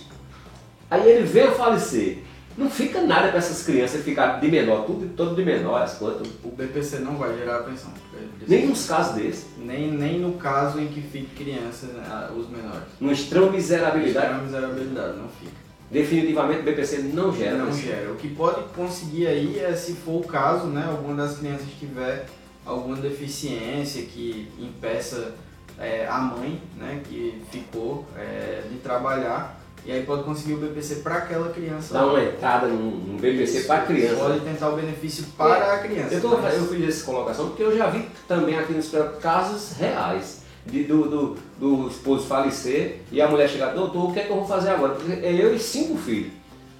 Aí 0.89 1.09
ele 1.09 1.25
veio 1.25 1.51
falecer. 1.53 2.19
Não 2.57 2.69
fica 2.69 3.01
nada 3.01 3.27
para 3.29 3.39
essas 3.39 3.65
crianças 3.65 4.01
ficarem 4.03 4.39
de 4.39 4.47
menor, 4.49 4.85
tudo, 4.85 5.13
todo 5.13 5.35
de 5.35 5.43
menor, 5.43 5.81
as 5.81 5.95
coisas. 5.95 6.25
O 6.43 6.49
BPC 6.51 6.99
não 6.99 7.17
vai 7.17 7.35
gerar 7.37 7.57
a 7.57 7.63
pensão. 7.63 7.91
porque 7.91 8.45
Nem 8.47 8.67
nos 8.67 8.87
casos 8.87 9.15
desses. 9.15 9.45
nem, 9.57 9.91
nem 9.91 10.19
no 10.19 10.33
caso 10.33 10.79
em 10.79 10.87
que 10.87 11.01
fique 11.01 11.35
crianças, 11.43 11.89
né, 11.89 12.29
os 12.33 12.49
menores. 12.49 12.83
Numa 12.99 13.11
extrema 13.11 13.51
miserabilidade, 13.51 14.25
Extrema 14.27 14.43
miserabilidade, 14.43 15.17
não 15.17 15.27
fica. 15.27 15.51
definitivamente 15.91 16.59
o 16.61 16.63
BPC 16.63 16.97
não 17.13 17.35
gera. 17.35 17.57
não 17.57 17.65
pensão. 17.65 17.81
gera. 17.81 18.11
O 18.11 18.15
que 18.15 18.29
pode 18.29 18.63
conseguir 18.73 19.27
aí 19.27 19.59
é, 19.59 19.75
se 19.75 19.91
for 19.93 20.21
o 20.21 20.23
caso, 20.25 20.67
né, 20.67 20.85
alguma 20.89 21.13
das 21.25 21.37
crianças 21.39 21.67
tiver 21.77 22.25
alguma 22.65 22.95
deficiência 22.95 24.03
que 24.03 24.47
impeça 24.57 25.33
é, 25.79 26.07
a 26.07 26.17
mãe, 26.19 26.61
né, 26.77 27.01
que 27.07 27.41
ficou 27.51 28.05
é, 28.17 28.61
de 28.69 28.77
trabalhar, 28.77 29.59
e 29.85 29.91
aí 29.91 30.03
pode 30.03 30.23
conseguir 30.23 30.53
o 30.53 30.57
BPC 30.57 30.95
para 30.95 31.15
aquela 31.15 31.49
criança. 31.49 31.93
Dá 31.93 32.05
uma 32.07 32.23
entrada 32.23 32.67
num, 32.67 32.89
num 32.91 33.17
BPC 33.17 33.61
para 33.65 33.81
criança. 33.85 34.15
Pode 34.15 34.39
tentar 34.39 34.69
o 34.69 34.75
benefício 34.75 35.25
para 35.37 35.73
a 35.73 35.79
criança. 35.79 36.15
Eu, 36.15 36.21
tô, 36.21 36.37
mas- 36.37 36.55
eu 36.55 36.65
fiz 36.67 36.89
essa 36.89 37.05
colocação 37.05 37.47
porque 37.49 37.61
eu 37.63 37.77
já 37.77 37.87
vi 37.87 38.07
também 38.27 38.57
aqui 38.57 38.73
nos 38.73 38.91
casos 39.21 39.77
reais 39.77 40.41
de, 40.65 40.83
do, 40.85 41.03
do, 41.07 41.37
do 41.59 41.87
esposo 41.87 42.25
falecer 42.25 43.01
e 43.11 43.21
a 43.21 43.27
mulher 43.27 43.47
chegar, 43.47 43.73
doutor, 43.75 44.09
o 44.09 44.13
que 44.13 44.19
é 44.19 44.23
que 44.23 44.31
eu 44.31 44.37
vou 44.37 44.47
fazer 44.47 44.69
agora? 44.71 44.95
Porque 44.95 45.11
é 45.23 45.31
eu 45.33 45.53
e 45.53 45.59
cinco 45.59 45.95
filhos. 45.97 46.31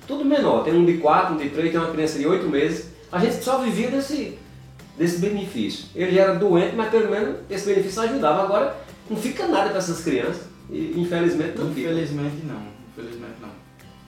Tudo 0.08 0.25
menor, 0.25 0.63
tem 0.63 0.73
um 0.73 0.86
de 0.86 0.97
quatro, 0.97 1.36
um 1.36 1.38
de 1.38 1.49
três, 1.49 1.71
tem 1.71 1.79
uma 1.79 1.91
criança 1.91 2.17
de 2.17 2.25
oito 2.27 2.47
meses. 2.47 2.88
A 3.12 3.19
gente 3.19 3.43
só 3.43 3.60
vivia 3.60 3.91
desse, 3.91 4.38
desse 4.97 5.19
benefício. 5.19 5.88
Ele 5.95 6.17
era 6.17 6.36
doente, 6.36 6.75
mas 6.75 6.89
pelo 6.89 7.10
menos 7.10 7.38
esse 7.49 7.65
benefício 7.65 8.01
ajudava. 8.01 8.43
Agora 8.43 8.75
não 9.10 9.17
fica 9.17 9.47
nada 9.47 9.69
para 9.69 9.77
essas 9.77 10.01
crianças 10.01 10.43
e 10.69 10.93
infelizmente 10.99 11.58
não 11.58 11.73
fica. 11.73 11.91
Infelizmente 11.91 12.45
não. 12.45 12.62
Infelizmente 12.91 13.36
não. 13.41 13.49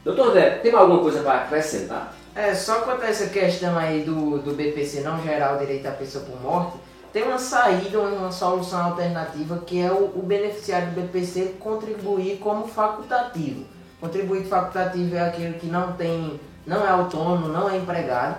Doutor 0.04 0.30
André, 0.30 0.50
tem 0.62 0.74
alguma 0.74 1.00
coisa 1.00 1.22
para 1.22 1.42
acrescentar? 1.42 2.16
É, 2.34 2.54
só 2.54 2.82
quanto 2.82 3.04
a 3.04 3.08
essa 3.08 3.28
questão 3.28 3.78
aí 3.78 4.04
do, 4.04 4.38
do 4.38 4.54
BPC 4.54 5.02
não 5.02 5.22
gerar 5.22 5.56
o 5.56 5.60
direito 5.60 5.88
à 5.88 5.92
pessoa 5.92 6.24
por 6.24 6.40
morte, 6.40 6.78
tem 7.12 7.24
uma 7.24 7.40
saída, 7.40 8.00
uma 8.00 8.32
solução 8.32 8.80
alternativa 8.80 9.58
que 9.66 9.82
é 9.82 9.92
o, 9.92 10.14
o 10.16 10.22
beneficiário 10.24 10.90
do 10.92 11.02
BPC 11.02 11.56
contribuir 11.60 12.38
como 12.38 12.68
facultativo. 12.68 13.66
Contribuir 14.00 14.46
facultativo 14.46 15.16
é 15.16 15.28
aquele 15.28 15.58
que 15.58 15.66
não 15.66 15.94
tem, 15.94 16.40
não 16.66 16.86
é 16.86 16.90
autônomo, 16.90 17.48
não 17.48 17.70
é 17.70 17.78
empregado, 17.78 18.38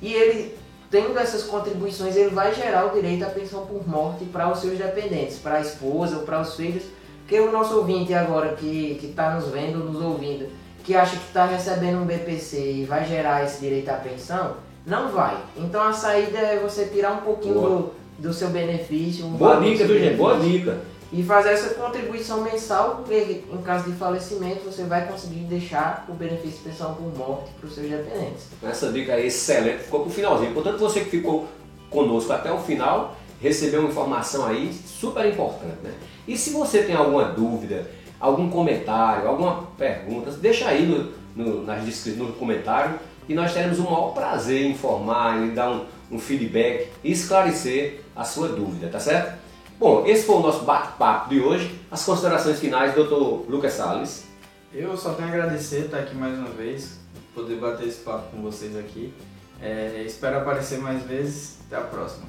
e 0.00 0.12
ele 0.12 0.56
tendo 0.94 1.18
essas 1.18 1.42
contribuições, 1.42 2.14
ele 2.14 2.30
vai 2.30 2.54
gerar 2.54 2.86
o 2.86 2.90
direito 2.90 3.24
à 3.24 3.26
pensão 3.26 3.66
por 3.66 3.84
morte 3.84 4.24
para 4.26 4.48
os 4.48 4.60
seus 4.60 4.78
dependentes, 4.78 5.38
para 5.38 5.56
a 5.56 5.60
esposa 5.60 6.18
ou 6.18 6.22
para 6.22 6.40
os 6.40 6.54
filhos, 6.54 6.84
porque 7.18 7.40
o 7.40 7.50
nosso 7.50 7.78
ouvinte 7.78 8.14
agora 8.14 8.54
que 8.54 9.00
está 9.02 9.34
nos 9.34 9.48
vendo, 9.48 9.78
nos 9.78 10.00
ouvindo, 10.00 10.46
que 10.84 10.94
acha 10.94 11.16
que 11.16 11.26
está 11.26 11.46
recebendo 11.46 12.00
um 12.00 12.04
BPC 12.04 12.74
e 12.74 12.84
vai 12.84 13.04
gerar 13.04 13.42
esse 13.42 13.60
direito 13.60 13.88
à 13.88 13.94
pensão, 13.94 14.54
não 14.86 15.08
vai. 15.08 15.36
Então 15.56 15.82
a 15.82 15.92
saída 15.92 16.38
é 16.38 16.60
você 16.60 16.84
tirar 16.84 17.10
um 17.14 17.22
pouquinho 17.22 17.54
Boa. 17.54 17.68
do, 17.68 17.92
do 18.28 18.32
seu 18.32 18.50
benefício. 18.50 19.26
um 19.26 19.30
Boa 19.30 19.56
dica, 19.56 19.84
viu 19.84 19.98
gente? 19.98 20.16
Boa 20.16 20.38
dica. 20.38 20.78
E 21.16 21.22
fazer 21.22 21.50
essa 21.50 21.74
contribuição 21.74 22.40
mensal, 22.40 22.96
porque 22.96 23.44
em 23.48 23.62
caso 23.62 23.88
de 23.88 23.96
falecimento 23.96 24.64
você 24.64 24.82
vai 24.82 25.06
conseguir 25.06 25.44
deixar 25.44 26.04
o 26.08 26.12
benefício 26.12 26.58
de 26.58 26.70
pensão 26.70 26.92
por 26.94 27.16
morte 27.16 27.52
para 27.52 27.68
os 27.68 27.74
seus 27.74 27.88
dependentes. 27.88 28.48
Essa 28.60 28.90
dica 28.90 29.12
é 29.12 29.26
excelente, 29.26 29.84
ficou 29.84 30.00
pro 30.00 30.10
finalzinho. 30.10 30.52
Portanto, 30.52 30.78
você 30.78 31.00
que 31.00 31.10
ficou 31.10 31.46
conosco 31.88 32.32
até 32.32 32.50
o 32.50 32.58
final, 32.58 33.16
recebeu 33.40 33.78
uma 33.78 33.90
informação 33.90 34.44
aí 34.44 34.72
super 34.72 35.24
importante. 35.24 35.76
Né? 35.84 35.92
E 36.26 36.36
se 36.36 36.50
você 36.50 36.82
tem 36.82 36.96
alguma 36.96 37.26
dúvida, 37.26 37.88
algum 38.18 38.50
comentário, 38.50 39.28
alguma 39.28 39.68
pergunta, 39.78 40.32
deixa 40.32 40.66
aí 40.66 40.84
no, 40.84 41.12
no, 41.36 41.62
nas 41.62 42.06
no 42.06 42.32
comentário 42.32 42.98
e 43.28 43.34
nós 43.34 43.54
teremos 43.54 43.78
o 43.78 43.84
maior 43.84 44.12
prazer 44.12 44.62
em 44.62 44.72
informar, 44.72 45.44
em 45.44 45.54
dar 45.54 45.70
um, 45.70 45.84
um 46.10 46.18
feedback 46.18 46.88
e 47.04 47.12
esclarecer 47.12 48.00
a 48.16 48.24
sua 48.24 48.48
dúvida, 48.48 48.88
tá 48.88 48.98
certo? 48.98 49.43
Bom, 49.78 50.04
esse 50.06 50.24
foi 50.24 50.36
o 50.36 50.40
nosso 50.40 50.64
bate-papo 50.64 51.30
de 51.30 51.40
hoje. 51.40 51.78
As 51.90 52.04
considerações 52.04 52.58
finais, 52.60 52.94
Dr. 52.94 53.48
Lucas 53.48 53.72
Salles. 53.74 54.24
Eu 54.72 54.96
só 54.96 55.12
tenho 55.14 55.28
a 55.28 55.32
agradecer 55.32 55.84
estar 55.86 55.98
aqui 55.98 56.14
mais 56.14 56.36
uma 56.38 56.48
vez, 56.50 56.98
poder 57.34 57.56
bater 57.56 57.86
esse 57.88 57.98
papo 58.00 58.30
com 58.30 58.42
vocês 58.42 58.76
aqui. 58.76 59.12
É, 59.60 60.02
espero 60.04 60.38
aparecer 60.38 60.78
mais 60.78 61.02
vezes. 61.04 61.58
Até 61.66 61.76
a 61.76 61.80
próxima. 61.86 62.26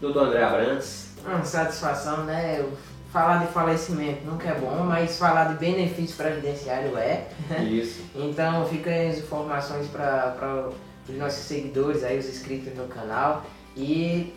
Dr. 0.00 0.18
André 0.18 0.42
Abrantes. 0.42 1.08
Uma 1.24 1.44
satisfação, 1.44 2.24
né? 2.24 2.60
Eu- 2.60 2.72
Falar 3.12 3.46
de 3.46 3.52
falecimento 3.52 4.24
nunca 4.26 4.48
é 4.48 4.54
bom, 4.58 4.74
mas 4.88 5.16
falar 5.16 5.44
de 5.52 5.54
benefício 5.60 6.16
previdenciário 6.16 6.98
é. 6.98 7.28
Isso. 7.62 8.02
Então 8.12 8.66
fica 8.66 8.90
aí 8.90 9.08
as 9.10 9.18
informações 9.18 9.86
para 9.86 10.68
os 11.08 11.14
nossos 11.16 11.44
seguidores, 11.44 12.02
aí, 12.02 12.18
os 12.18 12.26
inscritos 12.28 12.76
no 12.76 12.88
canal. 12.88 13.44
E 13.76 14.34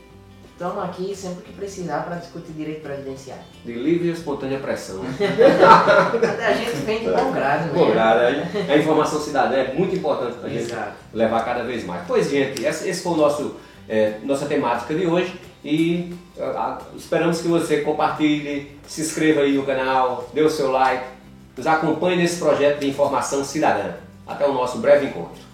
estamos 0.58 0.84
aqui 0.84 1.16
sempre 1.16 1.44
que 1.44 1.54
precisar 1.54 2.00
para 2.00 2.16
discutir 2.16 2.52
direito 2.54 2.82
previdenciário. 2.82 3.44
De 3.64 3.74
livre 3.74 4.08
e 4.08 4.12
espontânea 4.12 4.58
pressão. 4.58 5.02
A 6.44 6.54
gente 6.54 6.78
vem 6.78 7.00
de 7.00 7.12
bom 7.12 7.32
grado, 7.32 7.72
Bom, 7.76 7.90
né? 7.90 7.94
cara, 7.94 8.50
a 8.68 8.78
informação 8.78 9.22
cidadã 9.22 9.56
é 9.56 9.74
muito 9.74 9.96
importante 9.96 10.36
para 10.38 10.48
a 10.48 10.52
gente 10.52 10.74
levar 11.14 11.46
cada 11.46 11.64
vez 11.64 11.86
mais. 11.86 12.08
Pois, 12.08 12.28
gente, 12.28 12.66
esse 12.66 13.04
foi 13.04 13.12
o 13.12 13.18
nosso, 13.18 13.56
é, 13.88 14.18
nossa 14.24 14.48
temática 14.48 14.96
de 14.96 15.06
hoje 15.06 15.40
e 15.64 16.16
esperamos 16.96 17.40
que 17.40 17.48
você 17.48 17.82
compartilhe, 17.82 18.80
se 18.88 19.02
inscreva 19.02 19.42
aí 19.42 19.54
no 19.54 19.64
canal, 19.64 20.28
dê 20.34 20.42
o 20.42 20.50
seu 20.50 20.72
like 20.72 21.18
nos 21.56 21.66
acompanhe 21.66 22.18
nesse 22.18 22.38
projeto 22.38 22.80
de 22.80 22.88
informação 22.88 23.44
cidadã. 23.44 23.94
Até 24.28 24.48
o 24.48 24.54
nosso 24.54 24.78
breve 24.78 25.08
encontro. 25.08 25.47